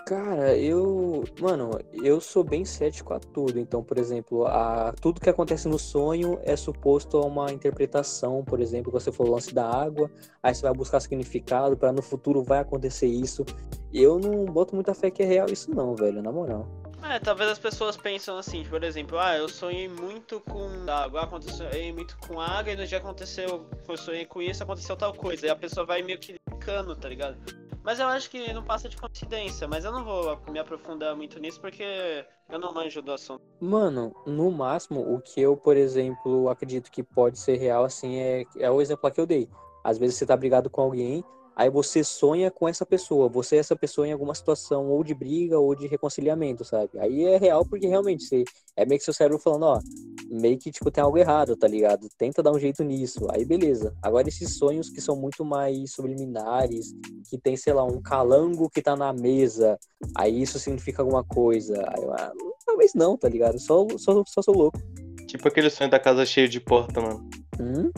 Cara, 0.07 0.57
eu. 0.57 1.25
Mano, 1.41 1.81
eu 1.93 2.21
sou 2.21 2.45
bem 2.45 2.65
cético 2.65 3.13
a 3.13 3.19
tudo. 3.19 3.59
Então, 3.59 3.83
por 3.83 3.99
exemplo, 3.99 4.47
a... 4.47 4.95
tudo 5.01 5.21
que 5.21 5.29
acontece 5.29 5.67
no 5.67 5.81
sonho 5.81 6.39
é 6.45 6.55
suposto 6.55 7.19
a 7.19 7.27
uma 7.27 7.51
interpretação. 7.53 8.45
Por 8.45 8.61
exemplo, 8.61 8.93
você 8.93 9.11
falou 9.11 9.33
o 9.33 9.35
lance 9.35 9.53
da 9.53 9.69
água, 9.69 10.09
aí 10.41 10.55
você 10.55 10.63
vai 10.63 10.73
buscar 10.73 11.01
significado 11.01 11.77
para 11.77 11.93
no 11.93 12.03
futuro 12.03 12.45
vai 12.45 12.61
acontecer 12.61 13.09
isso. 13.09 13.45
Eu 13.93 14.21
não 14.21 14.45
boto 14.45 14.77
muita 14.77 14.95
fé 14.95 15.11
que 15.11 15.25
é 15.25 15.27
real 15.27 15.49
isso, 15.51 15.75
não, 15.75 15.97
velho, 15.97 16.23
na 16.23 16.31
moral. 16.31 16.69
É, 17.03 17.19
talvez 17.19 17.51
as 17.51 17.59
pessoas 17.59 17.97
pensam 17.97 18.39
assim, 18.39 18.65
por 18.65 18.85
exemplo, 18.85 19.19
ah, 19.19 19.37
eu 19.37 19.49
sonhei 19.49 19.89
muito 19.89 20.41
com 20.41 20.69
água, 20.89 21.23
aconteceu 21.25 21.67
muito 21.93 22.17
com 22.19 22.41
água 22.41 22.73
e 22.73 22.77
no 22.77 22.87
dia 22.87 22.99
aconteceu, 22.99 23.69
eu 23.89 23.97
sonhei 23.97 24.25
com 24.25 24.41
isso, 24.41 24.63
aconteceu 24.63 24.97
tal 24.97 25.13
coisa. 25.13 25.47
E 25.47 25.51
a 25.51 25.57
pessoa 25.57 25.85
vai 25.85 26.01
meio 26.03 26.19
que 26.21 26.37
ficando, 26.49 26.95
tá 26.95 27.09
ligado? 27.09 27.66
Mas 27.87 28.01
eu 28.01 28.09
acho 28.09 28.29
que 28.29 28.53
não 28.53 28.65
passa 28.65 28.89
de 28.89 28.97
coincidência, 28.97 29.69
mas 29.69 29.85
eu 29.85 29.93
não 29.93 30.05
vou 30.05 30.37
me 30.51 30.59
aprofundar 30.59 31.15
muito 31.15 31.39
nisso 31.39 31.61
porque 31.61 32.27
eu 32.49 32.59
não 32.59 32.75
manjo 32.75 33.01
do 33.01 33.13
assunto. 33.13 33.45
Mano, 33.61 34.13
no 34.27 34.51
máximo, 34.51 35.15
o 35.15 35.21
que 35.21 35.41
eu, 35.41 35.57
por 35.57 35.77
exemplo, 35.77 36.49
acredito 36.49 36.91
que 36.91 37.01
pode 37.01 37.39
ser 37.39 37.55
real, 37.59 37.85
assim, 37.85 38.17
é, 38.17 38.45
é 38.59 38.69
o 38.69 38.83
exemplo 38.83 39.09
que 39.09 39.21
eu 39.21 39.25
dei. 39.25 39.49
Às 39.85 39.99
vezes 39.99 40.17
você 40.17 40.27
tá 40.27 40.37
brigado 40.37 40.69
com 40.69 40.81
alguém, 40.81 41.25
aí 41.57 41.71
você 41.71 42.05
sonha 42.05 42.51
com 42.51 42.69
essa 42.69 42.85
pessoa, 42.85 43.29
você 43.31 43.57
é 43.57 43.59
essa 43.61 43.75
pessoa 43.75 44.07
em 44.07 44.13
alguma 44.13 44.35
situação 44.35 44.89
ou 44.89 45.03
de 45.03 45.15
briga 45.15 45.59
ou 45.59 45.75
de 45.75 45.87
reconciliamento, 45.87 46.65
sabe? 46.65 46.99
Aí 46.99 47.25
é 47.25 47.39
real 47.39 47.65
porque 47.65 47.87
realmente 47.87 48.25
você, 48.25 48.45
é 48.77 48.85
meio 48.85 48.99
que 48.99 49.05
seu 49.05 49.15
cérebro 49.15 49.39
falando, 49.39 49.63
ó, 49.63 49.81
meio 50.29 50.59
que, 50.59 50.71
tipo, 50.71 50.91
tem 50.91 51.03
algo 51.03 51.17
errado, 51.17 51.57
tá 51.57 51.67
ligado? 51.67 52.09
Tenta 52.19 52.43
dar 52.43 52.53
um 52.53 52.59
jeito 52.59 52.85
nisso, 52.85 53.27
aí 53.31 53.45
beleza. 53.45 53.97
Agora 54.03 54.29
esses 54.29 54.57
sonhos 54.57 54.91
que 54.91 55.01
são 55.01 55.17
muito 55.17 55.45
mais 55.45 55.93
subliminares, 55.93 56.95
que 57.31 57.39
tem, 57.39 57.57
sei 57.57 57.73
lá, 57.73 57.85
um 57.85 58.03
calango 58.03 58.69
que 58.69 58.83
tá 58.83 58.95
na 58.95 59.13
mesa, 59.15 59.79
aí 60.15 60.43
isso 60.43 60.59
significa 60.59 61.01
alguma 61.01 61.25
coisa, 61.25 61.75
aí 61.89 62.05
ah, 62.19 62.33
talvez 62.67 62.93
não, 62.95 63.17
tá 63.17 63.29
ligado? 63.31 63.59
Só, 63.59 63.87
só, 63.97 64.23
só 64.27 64.43
sou 64.43 64.55
louco. 64.55 64.79
Tipo 65.27 65.49
aquele 65.49 65.71
sonho 65.71 65.91
da 65.91 65.99
casa 65.99 66.27
cheia 66.27 66.49
de 66.49 66.61
porta, 66.61 67.01
mano. 67.01 67.29
Hum? 67.59 67.91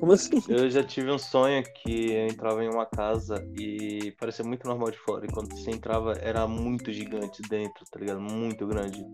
Como 0.00 0.12
assim? 0.12 0.42
Eu 0.48 0.70
já 0.70 0.82
tive 0.82 1.10
um 1.10 1.18
sonho 1.18 1.62
que 1.62 2.10
eu 2.10 2.26
entrava 2.26 2.64
em 2.64 2.70
uma 2.70 2.86
casa 2.86 3.46
e 3.58 4.12
parecia 4.18 4.42
muito 4.42 4.66
normal 4.66 4.90
de 4.90 4.96
fora. 4.96 5.26
E 5.26 5.28
quando 5.30 5.54
você 5.54 5.70
entrava, 5.70 6.14
era 6.22 6.48
muito 6.48 6.90
gigante 6.90 7.42
dentro, 7.42 7.84
tá 7.90 8.00
ligado? 8.00 8.18
Muito 8.18 8.66
grande. 8.66 9.04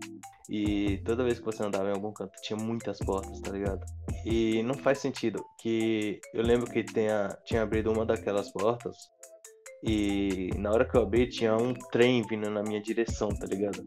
E 0.49 0.99
toda 1.03 1.25
vez 1.25 1.39
que 1.39 1.45
você 1.45 1.61
andava 1.61 1.89
em 1.89 1.93
algum 1.93 2.13
canto, 2.13 2.41
tinha 2.41 2.57
muitas 2.57 2.99
portas, 2.99 3.41
tá 3.41 3.51
ligado? 3.51 3.85
E 4.25 4.63
não 4.63 4.75
faz 4.75 4.99
sentido 4.99 5.43
que 5.59 6.21
eu 6.33 6.41
lembro 6.41 6.71
que 6.71 6.81
tenha, 6.85 7.37
tinha 7.43 7.63
abrido 7.63 7.91
uma 7.91 8.05
daquelas 8.05 8.49
portas 8.49 8.95
e 9.83 10.51
na 10.57 10.71
hora 10.71 10.85
que 10.85 10.95
eu 10.95 11.01
abri 11.01 11.27
tinha 11.27 11.55
um 11.57 11.73
trem 11.91 12.25
vindo 12.27 12.49
na 12.49 12.63
minha 12.63 12.81
direção, 12.81 13.27
tá 13.27 13.45
ligado? 13.45 13.85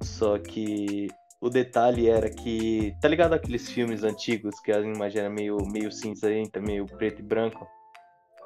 Só 0.00 0.38
que 0.38 1.08
o 1.40 1.48
detalhe 1.48 2.08
era 2.08 2.28
que, 2.28 2.94
tá 3.00 3.08
ligado 3.08 3.32
aqueles 3.32 3.70
filmes 3.70 4.04
antigos 4.04 4.60
que 4.60 4.70
a 4.70 4.80
imagem 4.80 5.20
era 5.20 5.30
meio, 5.30 5.56
meio 5.72 5.90
cinzenta, 5.90 6.60
meio 6.60 6.84
preto 6.86 7.20
e 7.20 7.22
branco? 7.22 7.66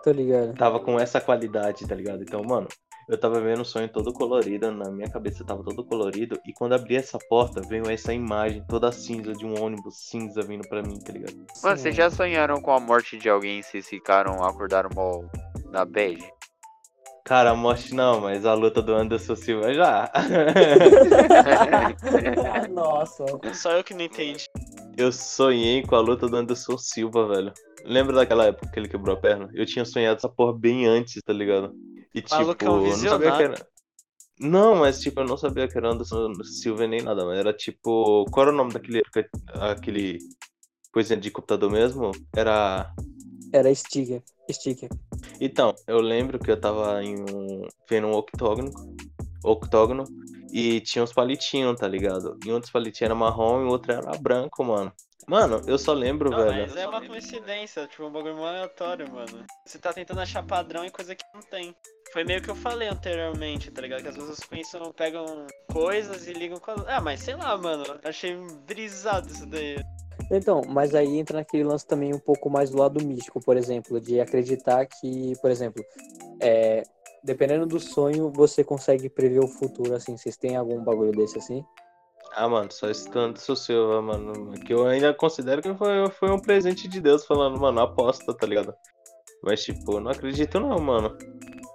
Tô 0.04 0.12
ligado. 0.12 0.54
Tava 0.54 0.78
com 0.78 1.00
essa 1.00 1.20
qualidade, 1.20 1.86
tá 1.88 1.94
ligado? 1.94 2.22
Então, 2.22 2.42
mano, 2.44 2.68
eu 3.08 3.18
tava 3.18 3.40
vendo 3.40 3.62
o 3.62 3.64
sonho 3.64 3.88
todo 3.88 4.12
colorido, 4.12 4.70
na 4.70 4.90
minha 4.90 5.10
cabeça 5.10 5.44
tava 5.44 5.64
todo 5.64 5.84
colorido, 5.84 6.38
e 6.46 6.52
quando 6.52 6.74
abri 6.74 6.96
essa 6.96 7.18
porta, 7.28 7.60
veio 7.60 7.90
essa 7.90 8.12
imagem 8.12 8.64
toda 8.68 8.92
cinza 8.92 9.32
de 9.32 9.44
um 9.44 9.60
ônibus 9.60 9.96
cinza 10.08 10.42
vindo 10.42 10.66
pra 10.68 10.82
mim, 10.82 10.98
tá 11.00 11.12
ligado? 11.12 11.34
Mano, 11.62 11.76
vocês 11.76 11.96
já 11.96 12.10
sonharam 12.10 12.60
com 12.60 12.70
a 12.70 12.78
morte 12.78 13.18
de 13.18 13.28
alguém 13.28 13.58
e 13.58 13.62
vocês 13.62 13.88
ficaram, 13.88 14.44
acordaram 14.44 14.90
mal 14.94 15.24
na 15.70 15.84
bad? 15.84 16.22
Cara, 17.24 17.52
a 17.52 17.54
morte 17.54 17.94
não, 17.94 18.20
mas 18.20 18.44
a 18.44 18.52
luta 18.52 18.82
do 18.82 18.94
Anderson 18.94 19.34
Silva 19.34 19.72
já. 19.72 20.12
Nossa. 22.70 23.24
Só 23.54 23.72
eu 23.72 23.82
que 23.82 23.94
não 23.94 24.02
entendi. 24.02 24.46
eu 24.96 25.10
sonhei 25.10 25.82
com 25.82 25.96
a 25.96 26.00
luta 26.00 26.28
do 26.28 26.36
Anderson 26.36 26.76
Silva, 26.76 27.26
velho. 27.26 27.52
Lembra 27.82 28.14
daquela 28.16 28.44
época 28.46 28.70
que 28.70 28.78
ele 28.78 28.88
quebrou 28.88 29.16
a 29.16 29.20
perna? 29.20 29.48
Eu 29.54 29.64
tinha 29.64 29.84
sonhado 29.86 30.18
essa 30.18 30.28
porra 30.28 30.52
bem 30.52 30.86
antes, 30.86 31.22
tá 31.22 31.32
ligado? 31.32 31.72
E 32.14 32.20
tipo, 32.20 32.34
Maluco 32.36 32.64
é 32.64 32.70
um 32.70 32.86
eu 32.86 32.96
não 32.98 33.08
sabia 33.08 33.32
que 33.32 33.38
visionário. 33.38 33.54
era. 33.54 33.66
Não, 34.38 34.74
mas 34.76 35.00
tipo, 35.00 35.20
eu 35.20 35.24
não 35.24 35.36
sabia 35.36 35.68
que 35.68 35.78
era 35.78 35.90
Anderson 35.92 36.32
Silva 36.44 36.86
nem 36.86 37.00
nada, 37.02 37.24
mas 37.24 37.38
era 37.38 37.52
tipo. 37.54 38.24
Qual 38.30 38.46
era 38.46 38.54
o 38.54 38.56
nome 38.56 38.72
daquele. 38.72 39.02
aquele. 39.54 40.18
coisinha 40.92 41.18
de 41.18 41.30
computador 41.30 41.70
mesmo? 41.70 42.10
Era. 42.36 42.92
Era 43.54 43.72
sticker. 43.72 44.20
Sticker. 44.50 44.90
Então, 45.40 45.72
eu 45.86 46.00
lembro 46.00 46.40
que 46.40 46.50
eu 46.50 46.60
tava 46.60 47.02
em 47.04 47.14
um. 47.20 47.62
vendo 47.88 48.08
um 48.08 48.12
octógono. 48.12 48.72
Octógono. 49.44 50.02
E 50.52 50.80
tinha 50.80 51.04
uns 51.04 51.12
palitinhos, 51.12 51.78
tá 51.78 51.86
ligado? 51.86 52.36
E 52.44 52.52
um 52.52 52.58
dos 52.58 52.70
palitinhos 52.70 53.10
era 53.10 53.14
marrom 53.14 53.62
e 53.62 53.64
o 53.64 53.68
outro 53.68 53.92
era 53.92 54.18
branco, 54.18 54.64
mano. 54.64 54.92
Mano, 55.28 55.62
eu 55.66 55.78
só 55.78 55.92
lembro, 55.92 56.30
Não, 56.30 56.38
velho. 56.38 56.62
mas 56.62 56.76
é 56.76 56.86
uma 56.86 57.00
coincidência, 57.00 57.86
tipo, 57.86 58.04
um 58.04 58.10
bagulho 58.12 58.36
mó 58.36 58.46
aleatório, 58.46 59.10
mano. 59.10 59.46
Você 59.64 59.78
tá 59.78 59.92
tentando 59.92 60.20
achar 60.20 60.42
padrão 60.42 60.84
em 60.84 60.90
coisa 60.90 61.14
que 61.14 61.24
não 61.32 61.40
tem. 61.40 61.74
Foi 62.12 62.24
meio 62.24 62.42
que 62.42 62.50
eu 62.50 62.54
falei 62.56 62.88
anteriormente, 62.88 63.70
tá 63.70 63.80
ligado? 63.80 64.02
Que 64.02 64.08
as 64.08 64.16
pessoas 64.16 64.40
pensam, 64.40 64.92
pegam 64.92 65.46
coisas 65.72 66.26
e 66.26 66.32
ligam 66.32 66.58
com 66.58 66.72
as... 66.72 66.86
Ah, 66.88 67.00
mas 67.00 67.20
sei 67.20 67.36
lá, 67.36 67.56
mano. 67.56 67.84
Achei 68.04 68.36
brisado 68.66 69.28
isso 69.28 69.46
daí. 69.46 69.76
Então, 70.30 70.62
mas 70.66 70.94
aí 70.94 71.18
entra 71.18 71.38
naquele 71.38 71.64
lance 71.64 71.86
também 71.86 72.14
um 72.14 72.18
pouco 72.18 72.48
mais 72.48 72.70
do 72.70 72.78
lado 72.78 73.04
místico, 73.04 73.40
por 73.40 73.56
exemplo, 73.56 74.00
de 74.00 74.20
acreditar 74.20 74.86
que, 74.86 75.34
por 75.40 75.50
exemplo, 75.50 75.84
é, 76.40 76.82
dependendo 77.22 77.66
do 77.66 77.80
sonho, 77.80 78.30
você 78.30 78.62
consegue 78.62 79.08
prever 79.08 79.40
o 79.40 79.48
futuro, 79.48 79.94
assim. 79.94 80.16
Vocês 80.16 80.36
têm 80.36 80.56
algum 80.56 80.82
bagulho 80.82 81.12
desse 81.12 81.38
assim? 81.38 81.64
Ah, 82.32 82.48
mano, 82.48 82.70
só 82.70 82.90
esse 82.90 83.08
Anderson 83.16 83.54
Silva, 83.54 84.02
mano. 84.02 84.52
Que 84.60 84.74
eu 84.74 84.86
ainda 84.86 85.14
considero 85.14 85.62
que 85.62 85.74
foi, 85.74 86.10
foi 86.10 86.30
um 86.30 86.38
presente 86.38 86.88
de 86.88 87.00
Deus 87.00 87.24
falando, 87.24 87.58
mano, 87.58 87.80
aposta, 87.80 88.34
tá 88.34 88.46
ligado? 88.46 88.74
Mas, 89.42 89.62
tipo, 89.62 89.92
eu 89.92 90.00
não 90.00 90.10
acredito 90.10 90.58
não, 90.58 90.78
mano. 90.78 91.16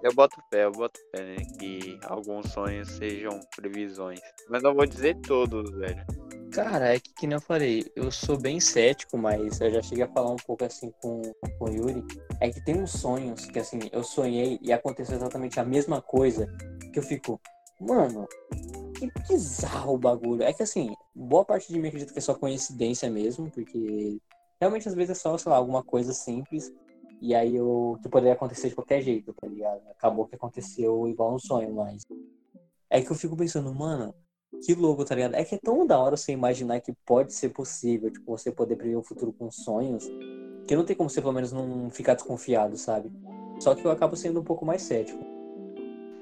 Eu 0.04 0.14
boto 0.14 0.36
fé, 0.50 0.66
eu 0.66 0.72
boto 0.72 1.00
fé, 1.16 1.24
né? 1.24 1.38
Que 1.60 1.98
alguns 2.06 2.52
sonhos 2.52 2.90
sejam 2.90 3.40
previsões. 3.56 4.20
Mas 4.50 4.62
não 4.64 4.74
vou 4.74 4.86
dizer 4.86 5.16
todos, 5.22 5.70
velho. 5.72 6.06
Cara, 6.52 6.96
é 6.96 7.00
que, 7.00 7.14
que 7.14 7.28
nem 7.28 7.36
eu 7.36 7.42
falei, 7.42 7.86
eu 7.96 8.12
sou 8.12 8.36
bem 8.36 8.60
cético, 8.60 9.18
mas 9.18 9.62
eu 9.62 9.72
já 9.72 9.82
cheguei 9.84 10.04
a 10.04 10.08
falar 10.08 10.32
um 10.32 10.36
pouco 10.36 10.66
assim 10.66 10.92
com, 11.00 11.22
com 11.58 11.66
o 11.66 11.70
Yuri. 11.70 12.04
É 12.42 12.50
que 12.50 12.64
tem 12.64 12.82
uns 12.82 12.92
sonhos 12.92 13.46
que, 13.46 13.60
assim, 13.60 13.80
eu 13.92 14.04
sonhei 14.04 14.58
e 14.62 14.74
aconteceu 14.74 15.16
exatamente 15.16 15.60
a 15.60 15.64
mesma 15.64 16.02
coisa, 16.02 16.48
que 16.92 16.98
eu 16.98 17.04
fico, 17.04 17.40
mano, 17.80 18.28
que 18.98 19.12
bizarro 19.28 19.94
o 19.94 19.98
bagulho. 19.98 20.42
É 20.42 20.52
que, 20.52 20.64
assim, 20.64 20.96
boa 21.14 21.46
parte 21.46 21.72
de 21.72 21.80
mim 21.80 21.90
acredita 21.90 22.14
que 22.14 22.20
é 22.20 22.22
só 22.22 22.34
coincidência 22.34 23.10
mesmo, 23.12 23.52
porque 23.52 24.20
realmente 24.60 24.90
às 24.90 24.96
vezes 24.96 25.12
é 25.12 25.22
só, 25.22 25.38
sei 25.38 25.52
lá, 25.52 25.58
alguma 25.58 25.84
coisa 25.84 26.14
simples. 26.14 26.74
E 27.22 27.36
aí 27.36 27.56
eu, 27.56 28.00
que 28.02 28.10
poderia 28.10 28.34
acontecer 28.34 28.70
de 28.70 28.76
qualquer 28.76 29.02
jeito, 29.02 29.34
tá 29.34 29.48
ligado? 29.48 29.82
Acabou 29.92 30.26
que 30.26 30.36
aconteceu 30.36 31.08
igual 31.08 31.36
um 31.36 31.40
sonho, 31.40 31.76
mas. 31.76 32.04
É 32.90 33.02
que 33.02 33.12
eu 33.12 33.16
fico 33.16 33.38
pensando, 33.38 33.72
mano, 33.76 34.16
que 34.66 34.74
louco, 34.76 35.06
tá 35.06 35.16
ligado? 35.16 35.36
É 35.36 35.44
que 35.44 35.56
é 35.56 35.58
tão 35.58 35.86
da 35.86 35.98
hora 35.98 36.18
você 36.18 36.32
imaginar 36.32 36.80
que 36.82 36.94
pode 37.06 37.34
ser 37.34 37.50
possível, 37.50 38.12
tipo, 38.12 38.38
você 38.38 38.52
poder 38.52 38.76
prever 38.76 38.96
o 38.96 39.04
futuro 39.04 39.34
com 39.34 39.50
sonhos, 39.50 40.06
que 40.68 40.76
não 40.76 40.86
tem 40.86 40.96
como 40.96 41.10
você 41.10 41.22
pelo 41.22 41.34
menos 41.34 41.52
não 41.52 41.90
ficar 41.90 42.14
desconfiado, 42.14 42.78
sabe? 42.78 43.12
Só 43.60 43.76
que 43.76 43.86
eu 43.86 43.92
acabo 43.92 44.16
sendo 44.16 44.40
um 44.40 44.44
pouco 44.44 44.66
mais 44.66 44.82
cético. 44.82 45.20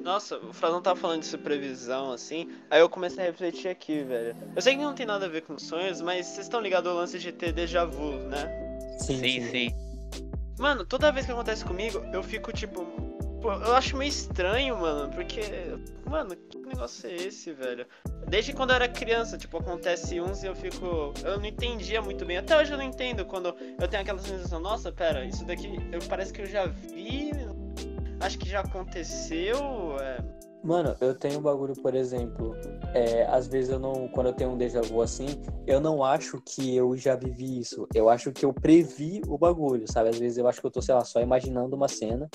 Nossa, 0.02 0.38
o 0.38 0.54
Frazão 0.54 0.82
tava 0.82 0.98
falando 0.98 1.24
de 1.24 1.38
previsão, 1.38 2.14
assim, 2.14 2.50
aí 2.70 2.80
eu 2.80 2.88
comecei 2.88 3.24
a 3.24 3.28
refletir 3.28 3.68
aqui, 3.68 4.04
velho. 4.04 4.36
Eu 4.56 4.62
sei 4.62 4.76
que 4.76 4.82
não 4.82 4.94
tem 4.94 5.06
nada 5.06 5.26
a 5.26 5.30
ver 5.30 5.42
com 5.42 5.60
sonhos, 5.60 6.00
mas 6.02 6.28
vocês 6.28 6.46
estão 6.46 6.62
ligados 6.62 6.90
ao 6.90 6.96
lance 6.96 7.20
de 7.20 7.32
ter 7.32 7.52
déjà 7.52 7.84
vu, 7.84 8.14
né? 8.14 8.48
Sim, 9.00 9.22
sim. 9.22 9.70
Mano, 10.58 10.86
toda 10.86 11.12
vez 11.12 11.26
que 11.26 11.32
acontece 11.32 11.66
comigo, 11.66 12.00
eu 12.14 12.24
fico 12.24 12.54
tipo. 12.54 12.88
Pô, 13.48 13.54
eu 13.54 13.76
acho 13.76 13.96
meio 13.96 14.10
estranho, 14.10 14.78
mano, 14.78 15.10
porque. 15.10 15.40
Mano, 16.06 16.36
que 16.36 16.58
negócio 16.58 17.10
é 17.10 17.16
esse, 17.16 17.54
velho? 17.54 17.86
Desde 18.28 18.52
quando 18.52 18.72
eu 18.72 18.76
era 18.76 18.90
criança, 18.90 19.38
tipo, 19.38 19.56
acontece 19.56 20.20
uns 20.20 20.44
e 20.44 20.48
eu 20.48 20.54
fico. 20.54 21.14
Eu 21.24 21.38
não 21.38 21.46
entendia 21.46 22.02
muito 22.02 22.26
bem. 22.26 22.36
Até 22.36 22.58
hoje 22.58 22.74
eu 22.74 22.78
não 22.78 22.84
entendo 22.84 23.24
quando 23.24 23.56
eu 23.80 23.88
tenho 23.88 24.04
aquela 24.04 24.20
sensação, 24.20 24.60
nossa, 24.60 24.92
pera, 24.92 25.24
isso 25.24 25.46
daqui 25.46 25.80
eu, 25.94 26.00
parece 26.10 26.34
que 26.34 26.42
eu 26.42 26.46
já 26.46 26.66
vi. 26.66 27.32
Acho 28.20 28.38
que 28.38 28.50
já 28.50 28.60
aconteceu. 28.60 29.56
É... 30.02 30.18
Mano, 30.62 30.98
eu 31.00 31.16
tenho 31.16 31.40
um 31.40 31.42
bagulho, 31.42 31.74
por 31.82 31.96
exemplo, 31.96 32.54
é, 32.94 33.26
às 33.28 33.48
vezes 33.48 33.70
eu 33.70 33.80
não, 33.80 34.10
quando 34.10 34.28
eu 34.28 34.34
tenho 34.34 34.50
um 34.50 34.58
déjà 34.58 34.82
vu 34.82 35.02
assim, 35.02 35.28
eu 35.66 35.80
não 35.80 36.04
acho 36.04 36.42
que 36.46 36.76
eu 36.76 36.98
já 36.98 37.16
vivi 37.16 37.60
isso. 37.60 37.88
Eu 37.96 38.10
acho 38.10 38.34
que 38.34 38.44
eu 38.44 38.52
previ 38.52 39.22
o 39.26 39.38
bagulho, 39.38 39.90
sabe? 39.90 40.10
Às 40.10 40.20
vezes 40.20 40.38
eu 40.38 40.50
acho 40.50 40.60
que 40.60 40.68
eu 40.68 40.72
tô, 40.72 40.82
sei 40.82 40.96
lá, 40.96 41.06
só 41.06 41.22
imaginando 41.22 41.78
uma 41.78 41.88
cena. 41.88 42.28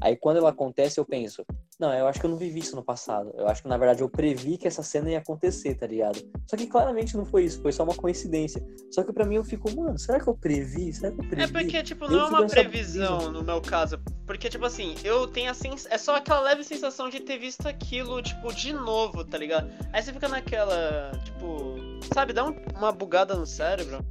Aí 0.00 0.16
quando 0.16 0.38
ela 0.38 0.50
acontece, 0.50 0.98
eu 0.98 1.04
penso, 1.04 1.44
não, 1.78 1.92
eu 1.92 2.06
acho 2.06 2.18
que 2.18 2.26
eu 2.26 2.30
não 2.30 2.38
vivi 2.38 2.60
isso 2.60 2.74
no 2.74 2.82
passado. 2.82 3.32
Eu 3.36 3.46
acho 3.48 3.62
que 3.62 3.68
na 3.68 3.76
verdade 3.76 4.02
eu 4.02 4.08
previ 4.08 4.56
que 4.56 4.66
essa 4.66 4.82
cena 4.82 5.10
ia 5.10 5.18
acontecer, 5.18 5.74
tá 5.74 5.86
ligado? 5.86 6.18
Só 6.46 6.56
que 6.56 6.66
claramente 6.66 7.16
não 7.16 7.24
foi 7.24 7.44
isso, 7.44 7.60
foi 7.60 7.72
só 7.72 7.84
uma 7.84 7.94
coincidência. 7.94 8.64
Só 8.90 9.02
que 9.02 9.12
para 9.12 9.26
mim 9.26 9.36
eu 9.36 9.44
fico, 9.44 9.70
mano, 9.76 9.98
será 9.98 10.18
que 10.18 10.28
eu 10.28 10.34
previ? 10.34 10.92
Será 10.92 11.12
que 11.12 11.20
eu 11.20 11.28
previ? 11.28 11.42
É 11.42 11.46
porque, 11.46 11.82
tipo, 11.82 12.08
não 12.08 12.20
é 12.20 12.28
uma 12.28 12.46
previsão 12.46 13.30
no 13.30 13.42
meu 13.42 13.60
caso. 13.60 13.98
Porque, 14.26 14.48
tipo 14.48 14.64
assim, 14.64 14.94
eu 15.04 15.26
tenho 15.26 15.50
assim. 15.50 15.70
É 15.90 15.98
só 15.98 16.16
aquela 16.16 16.40
leve 16.40 16.64
sensação 16.64 17.10
de 17.10 17.20
ter 17.20 17.38
visto 17.38 17.66
aquilo, 17.66 18.22
tipo, 18.22 18.52
de 18.54 18.72
novo, 18.72 19.24
tá 19.24 19.36
ligado? 19.36 19.70
Aí 19.92 20.02
você 20.02 20.12
fica 20.12 20.28
naquela, 20.28 21.12
tipo. 21.24 21.76
Sabe, 22.14 22.32
dá 22.32 22.44
um, 22.44 22.54
uma 22.76 22.92
bugada 22.92 23.34
no 23.34 23.46
cérebro. 23.46 24.04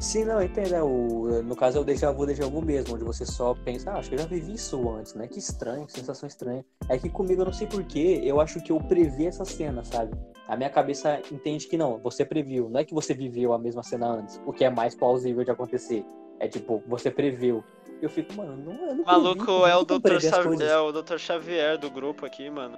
Sim, 0.00 0.24
não, 0.24 0.42
entendo. 0.42 0.70
Né? 0.70 0.82
O, 0.82 1.42
no 1.42 1.56
caso 1.56 1.78
é 1.78 1.80
o 1.80 1.84
déjà 1.84 2.10
vu, 2.10 2.26
déjà 2.26 2.46
vu 2.46 2.62
mesmo, 2.62 2.94
onde 2.94 3.04
você 3.04 3.24
só 3.24 3.54
pensa, 3.54 3.90
ah, 3.90 3.98
acho 3.98 4.08
que 4.08 4.14
eu 4.14 4.18
já 4.20 4.26
vivi 4.26 4.54
isso 4.54 4.88
antes, 4.90 5.14
né? 5.14 5.26
Que 5.26 5.38
estranho, 5.38 5.86
que 5.86 5.92
sensação 5.92 6.26
estranha. 6.26 6.64
É 6.88 6.98
que 6.98 7.08
comigo 7.08 7.42
eu 7.42 7.46
não 7.46 7.52
sei 7.52 7.66
porquê, 7.66 8.20
eu 8.22 8.40
acho 8.40 8.60
que 8.60 8.72
eu 8.72 8.78
previ 8.78 9.26
essa 9.26 9.44
cena, 9.44 9.84
sabe? 9.84 10.16
A 10.48 10.56
minha 10.56 10.70
cabeça 10.70 11.20
entende 11.32 11.66
que 11.66 11.76
não, 11.76 11.98
você 11.98 12.24
previu, 12.24 12.68
não 12.68 12.80
é 12.80 12.84
que 12.84 12.94
você 12.94 13.14
viveu 13.14 13.52
a 13.52 13.58
mesma 13.58 13.82
cena 13.82 14.06
antes, 14.08 14.40
o 14.46 14.52
que 14.52 14.64
é 14.64 14.70
mais 14.70 14.94
plausível 14.94 15.44
de 15.44 15.50
acontecer. 15.50 16.04
É 16.38 16.46
tipo, 16.46 16.82
você 16.86 17.10
previu. 17.10 17.64
Eu 18.00 18.10
fico, 18.10 18.34
mano, 18.34 18.56
não, 18.56 18.88
eu 18.88 18.94
não 18.94 19.04
Maluco 19.04 19.44
previ, 19.44 19.70
é, 19.70 19.76
o 19.76 19.84
Dr. 19.84 20.20
Xavier, 20.20 20.70
é 20.70 20.78
o 20.78 20.92
Dr. 20.92 21.16
Xavier 21.16 21.78
do 21.78 21.90
grupo 21.90 22.26
aqui, 22.26 22.50
mano. 22.50 22.76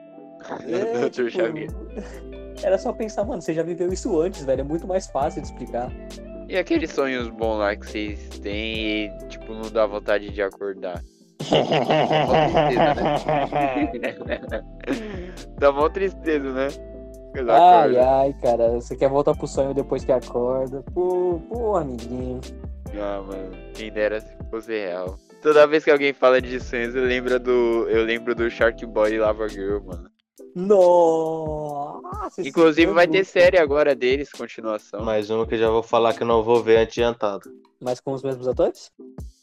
É, 0.66 1.08
Dr. 1.08 1.10
Tipo, 1.10 1.30
Xavier. 1.30 1.70
Era 2.62 2.78
só 2.78 2.92
pensar, 2.92 3.24
mano, 3.24 3.40
você 3.42 3.54
já 3.54 3.62
viveu 3.62 3.92
isso 3.92 4.20
antes, 4.20 4.44
velho. 4.44 4.60
É 4.60 4.64
muito 4.64 4.86
mais 4.86 5.06
fácil 5.06 5.42
de 5.42 5.48
explicar. 5.48 5.92
E 6.48 6.56
aqueles 6.56 6.90
sonhos 6.92 7.28
bons 7.28 7.58
lá 7.58 7.76
que 7.76 7.86
vocês 7.86 8.26
têm 8.40 9.04
e, 9.04 9.10
tipo, 9.28 9.52
não 9.52 9.70
dá 9.70 9.84
vontade 9.86 10.30
de 10.30 10.40
acordar? 10.40 11.04
dá 15.58 15.70
mó 15.70 15.90
tristeza, 15.90 16.50
né? 16.52 16.68
Ai, 17.50 17.98
ai, 17.98 18.34
cara, 18.40 18.70
você 18.70 18.96
quer 18.96 19.10
voltar 19.10 19.34
pro 19.34 19.46
sonho 19.46 19.74
depois 19.74 20.04
que 20.04 20.10
acorda? 20.10 20.82
Pô, 20.94 21.40
pô, 21.48 21.76
amiguinho. 21.76 22.40
Ah, 22.98 23.22
mano, 23.26 23.50
quem 23.74 23.92
dera 23.92 24.20
se 24.20 24.34
fosse 24.50 24.72
real. 24.72 25.18
Toda 25.42 25.66
vez 25.66 25.84
que 25.84 25.90
alguém 25.90 26.12
fala 26.12 26.40
de 26.40 26.58
sonhos, 26.58 26.94
eu 26.94 27.04
lembro 27.04 27.38
do. 27.38 27.86
Eu 27.88 28.04
lembro 28.04 28.34
do 28.34 28.50
Shark 28.50 28.84
Boy 28.86 29.14
e 29.14 29.18
Lava 29.18 29.48
Girl, 29.48 29.80
mano. 29.84 30.08
Nossa! 30.54 32.42
Inclusive 32.46 32.92
vai 32.92 33.06
ter 33.06 33.24
série 33.24 33.58
agora 33.58 33.94
deles, 33.94 34.30
continuação. 34.30 35.02
Mais 35.02 35.30
uma 35.30 35.46
que 35.46 35.54
eu 35.54 35.58
já 35.58 35.70
vou 35.70 35.82
falar 35.82 36.14
que 36.14 36.22
eu 36.22 36.26
não 36.26 36.42
vou 36.42 36.62
ver 36.62 36.78
adiantado. 36.78 37.50
Mas 37.80 38.00
com 38.00 38.12
os 38.12 38.22
mesmos 38.22 38.46
atores? 38.48 38.90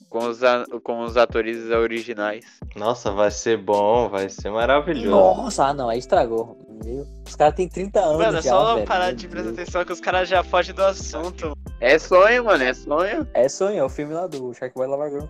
Com 0.10 0.28
os, 0.28 0.44
a... 0.44 0.66
com 0.84 1.02
os 1.02 1.18
atores 1.18 1.70
originais. 1.72 2.46
Nossa, 2.76 3.12
vai 3.12 3.32
ser 3.32 3.58
bom, 3.58 4.08
vai 4.10 4.30
ser 4.30 4.50
maravilhoso. 4.50 5.10
Nossa, 5.10 5.66
ah, 5.68 5.74
não, 5.74 5.90
aí 5.90 6.00
estragou. 6.00 6.58
Meu. 6.84 7.06
Os 7.26 7.36
caras 7.36 7.56
têm 7.56 7.68
30 7.68 8.00
anos. 8.00 8.18
Mano, 8.18 8.38
é 8.38 8.42
só 8.42 8.76
velho. 8.76 8.88
parar 8.88 9.12
de 9.14 9.28
prestar 9.28 9.50
atenção 9.52 9.86
que 9.86 9.92
os 9.94 10.00
caras 10.02 10.28
já 10.30 10.44
fogem 10.44 10.76
do 10.76 10.84
assunto. 10.84 11.54
É 11.82 11.98
sonho, 11.98 12.46
mano, 12.46 12.64
é 12.64 12.74
sonho. 12.74 13.28
É 13.34 13.50
sonho, 13.50 13.80
é 13.80 13.84
o 13.84 13.90
filme 13.90 14.14
lá 14.14 14.28
do 14.28 14.54
Shark 14.54 14.76
Boy 14.76 14.88
Lava 14.88 15.10
Girl. 15.10 15.26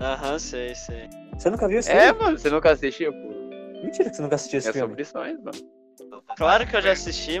Aham, 0.00 0.38
sei, 0.38 0.74
sei. 0.74 1.08
Você 1.36 1.48
nunca 1.50 1.66
viu 1.68 1.78
esse 1.78 1.90
É, 1.90 2.06
filme? 2.08 2.22
mano, 2.22 2.38
você 2.38 2.50
nunca 2.50 2.70
assistiu, 2.72 3.12
pô. 3.12 3.39
Mentira 3.82 4.10
que 4.10 4.16
você 4.16 4.22
nunca 4.22 4.34
assistiu 4.36 4.58
esse 4.58 4.68
É 4.68 4.72
filme. 4.72 4.88
sobre 4.88 5.04
sonhos, 5.04 5.40
mano. 5.42 6.20
Claro 6.36 6.66
que 6.66 6.76
eu 6.76 6.82
já 6.82 6.92
assisti. 6.92 7.40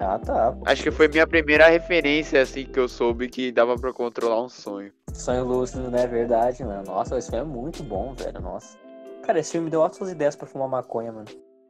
Ah, 0.00 0.18
tá. 0.18 0.52
pô. 0.52 0.62
Acho 0.66 0.82
que 0.82 0.90
foi 0.90 1.06
minha 1.08 1.26
primeira 1.26 1.68
referência, 1.68 2.42
assim, 2.42 2.64
que 2.64 2.78
eu 2.78 2.88
soube 2.88 3.28
que 3.28 3.52
dava 3.52 3.76
pra 3.76 3.92
controlar 3.92 4.42
um 4.42 4.48
sonho. 4.48 4.92
Sonho 5.14 5.44
lúcido, 5.44 5.88
não 5.90 5.98
é 5.98 6.06
verdade, 6.06 6.64
mano. 6.64 6.82
Nossa, 6.86 7.16
esse 7.18 7.30
filme 7.30 7.44
é 7.44 7.48
muito 7.48 7.82
bom, 7.84 8.12
velho. 8.14 8.40
Nossa. 8.40 8.76
Cara, 9.24 9.38
esse 9.38 9.52
filme 9.52 9.66
me 9.66 9.70
deu 9.70 9.80
ótimas 9.80 10.10
ideias 10.10 10.34
pra 10.34 10.46
fumar 10.46 10.68
maconha, 10.68 11.12
mano. 11.12 11.28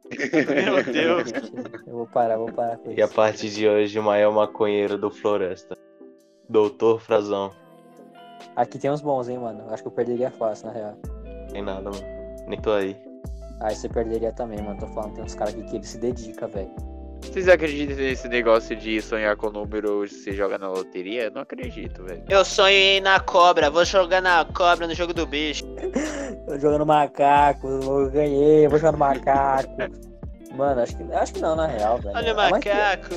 Meu 0.09 0.83
Deus. 0.83 1.31
Eu 1.85 1.93
vou 1.93 2.07
parar, 2.07 2.37
vou 2.37 2.51
parar 2.51 2.77
com 2.77 2.91
E 2.91 3.01
a 3.01 3.05
isso. 3.05 3.13
partir 3.13 3.49
de 3.49 3.67
hoje, 3.67 3.99
o 3.99 4.03
maior 4.03 4.31
maconheiro 4.33 4.97
do 4.97 5.11
Floresta. 5.11 5.77
Doutor 6.49 6.99
Frazão. 7.01 7.51
Aqui 8.55 8.77
tem 8.79 8.89
uns 8.91 9.01
bons, 9.01 9.29
hein, 9.29 9.37
mano. 9.37 9.65
Acho 9.71 9.83
que 9.83 9.87
eu 9.87 9.91
perderia 9.93 10.31
fácil, 10.31 10.67
na 10.67 10.73
real. 10.73 10.97
Tem 11.51 11.61
nada, 11.61 11.89
mano. 11.91 12.03
Nem 12.47 12.59
tô 12.59 12.71
aí. 12.71 12.97
Aí 13.61 13.75
você 13.75 13.87
perderia 13.87 14.31
também, 14.31 14.61
mano. 14.61 14.79
Tô 14.79 14.87
falando, 14.87 15.13
tem 15.13 15.23
uns 15.23 15.35
caras 15.35 15.53
aqui 15.53 15.63
que 15.63 15.75
ele 15.77 15.85
se 15.85 15.97
dedica, 15.97 16.47
velho. 16.47 16.71
Vocês 17.21 17.47
acreditam 17.47 17.95
nesse 17.95 18.27
negócio 18.27 18.75
de 18.75 19.01
sonhar 19.01 19.35
com 19.37 19.49
número 19.49 20.07
se 20.07 20.33
joga 20.33 20.57
na 20.57 20.67
loteria? 20.67 21.23
Eu 21.23 21.31
não 21.31 21.41
acredito, 21.41 22.03
velho. 22.03 22.23
Eu 22.29 22.43
sonhei 22.43 22.99
na 22.99 23.19
cobra, 23.19 23.69
vou 23.69 23.85
jogar 23.85 24.21
na 24.21 24.45
cobra 24.45 24.85
no 24.85 24.93
jogo 24.93 25.13
do 25.13 25.25
bicho. 25.25 25.63
Tô 26.45 26.59
jogando 26.59 26.85
macaco, 26.85 27.67
eu 27.67 28.11
ganhei, 28.11 28.65
eu 28.65 28.69
vou 28.69 28.77
jogar 28.77 28.91
no 28.91 28.97
macaco. 28.97 29.73
Mano, 30.55 30.81
acho 30.81 30.95
que, 30.95 31.03
acho 31.13 31.33
que 31.33 31.41
não, 31.41 31.55
na 31.55 31.65
real, 31.65 31.97
velho. 31.97 32.15
Olha 32.15 32.35
o 32.35 32.39
É 32.39 32.49
macaco. 32.51 33.15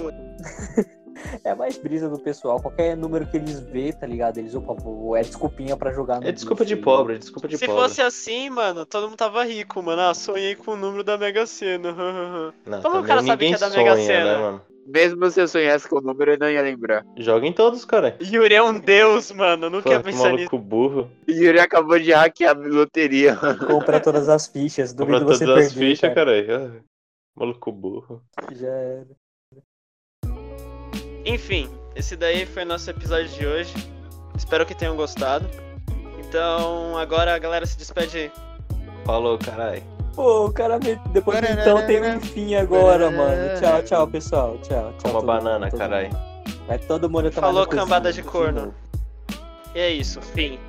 É 1.45 1.55
mais 1.55 1.77
brisa 1.79 2.09
do 2.09 2.19
pessoal. 2.19 2.61
Qualquer 2.61 2.97
número 2.97 3.27
que 3.27 3.37
eles 3.37 3.61
vê, 3.61 3.93
tá 3.93 4.07
ligado? 4.07 4.39
Eles, 4.39 4.55
opa, 4.55 4.75
é 5.19 5.23
desculpinha 5.23 5.77
pra 5.77 5.93
jogar 5.93 6.21
no 6.21 6.27
É 6.29 6.33
desculpa 6.33 6.65
de 6.65 6.75
bicho. 6.75 6.85
pobre, 6.85 7.15
é 7.15 7.19
desculpa 7.19 7.49
de 7.49 7.57
Se 7.59 7.67
pobre. 7.67 7.83
fosse 7.83 8.01
assim, 8.03 8.51
mano, 8.51 8.85
todo 8.87 9.05
mundo 9.09 9.17
tava 9.17 9.45
rico, 9.45 9.83
mano. 9.83 10.03
Ah, 10.03 10.15
sonhei 10.15 10.55
com 10.55 10.73
o 10.73 10.77
número 10.77 11.05
da 11.05 11.17
Mega 11.19 11.47
Sena. 11.47 11.93
Não, 12.67 12.83
Como 12.83 12.99
o 13.01 13.05
cara 13.05 13.23
sabe 13.23 13.45
ninguém 13.47 13.59
que 13.59 13.65
é 13.65 13.69
da 13.69 13.77
Mega 13.77 13.93
sonha, 13.95 14.07
Sena? 14.07 14.25
né, 14.25 14.39
mano? 14.39 14.63
Mesmo 14.89 15.29
se 15.33 15.41
eu 15.41 15.49
sonhasse 15.49 15.89
com 15.89 15.97
o 15.99 16.01
número, 16.01 16.31
eu 16.35 16.39
não 16.39 16.49
ia 16.49 16.63
lembrar. 16.63 17.05
Joga 17.17 17.45
em 17.45 17.53
todos, 17.53 17.85
cara. 17.85 18.17
Yuri 18.23 18.55
é 18.55 18.63
um 18.63 18.79
deus, 18.79 19.33
mano. 19.33 19.69
Nunca 19.69 19.83
Pô, 19.83 19.91
ia 19.91 19.99
que 19.99 20.05
pensar 20.05 20.29
nisso. 20.31 20.37
maluco 20.37 20.59
burro. 20.61 21.11
E 21.27 21.33
Yuri 21.33 21.59
acabou 21.59 21.99
de 21.99 22.13
hackear 22.13 22.57
a 22.57 22.61
loteria. 22.61 23.37
Compra 23.67 23.99
todas 23.99 24.29
as 24.29 24.47
fichas, 24.47 24.93
Compra 24.93 25.19
todas 25.19 25.39
você 25.39 25.45
as 25.45 25.51
perder, 25.51 25.71
fichas, 25.75 26.15
cara. 26.15 26.15
caralho. 26.15 26.85
Maluco 27.37 27.73
burro. 27.73 28.23
Já 28.53 28.69
era. 28.69 29.09
Enfim, 31.27 31.69
esse 31.97 32.15
daí 32.15 32.47
foi 32.47 32.65
nosso 32.65 32.89
episódio 32.89 33.29
de 33.29 33.45
hoje. 33.45 33.75
Espero 34.39 34.65
que 34.65 34.77
tenham 34.77 34.95
gostado. 34.95 35.45
Então, 36.21 36.97
agora 36.97 37.35
a 37.35 37.39
galera 37.39 37.67
se 37.67 37.77
despede 37.77 38.17
aí. 38.17 38.33
Falou, 39.05 39.37
caralho. 39.37 39.83
Pô, 40.15 40.47
o 40.47 40.53
cara 40.53 40.79
me... 40.79 40.95
depois 41.13 41.41
do 41.41 41.47
então 41.47 41.85
tem 41.85 42.01
um 42.01 42.21
fim 42.21 42.55
agora, 42.55 43.11
mano. 43.11 43.61
Tchau, 43.61 43.83
tchau, 43.83 44.07
pessoal. 44.07 44.59
Tchau, 44.63 44.95
tchau. 44.99 45.11
Uma 45.11 45.21
banana, 45.21 45.69
mundo. 45.69 46.11
Vai 46.69 46.79
todo 46.79 47.11
mundo 47.11 47.29
tomar 47.31 47.49
Falou, 47.49 47.63
no 47.63 47.67
cozinho, 47.67 47.85
cambada 47.85 48.13
de 48.13 48.23
corno. 48.23 48.73
E 49.75 49.81
é 49.81 49.91
isso, 49.91 50.23
fim. 50.23 50.61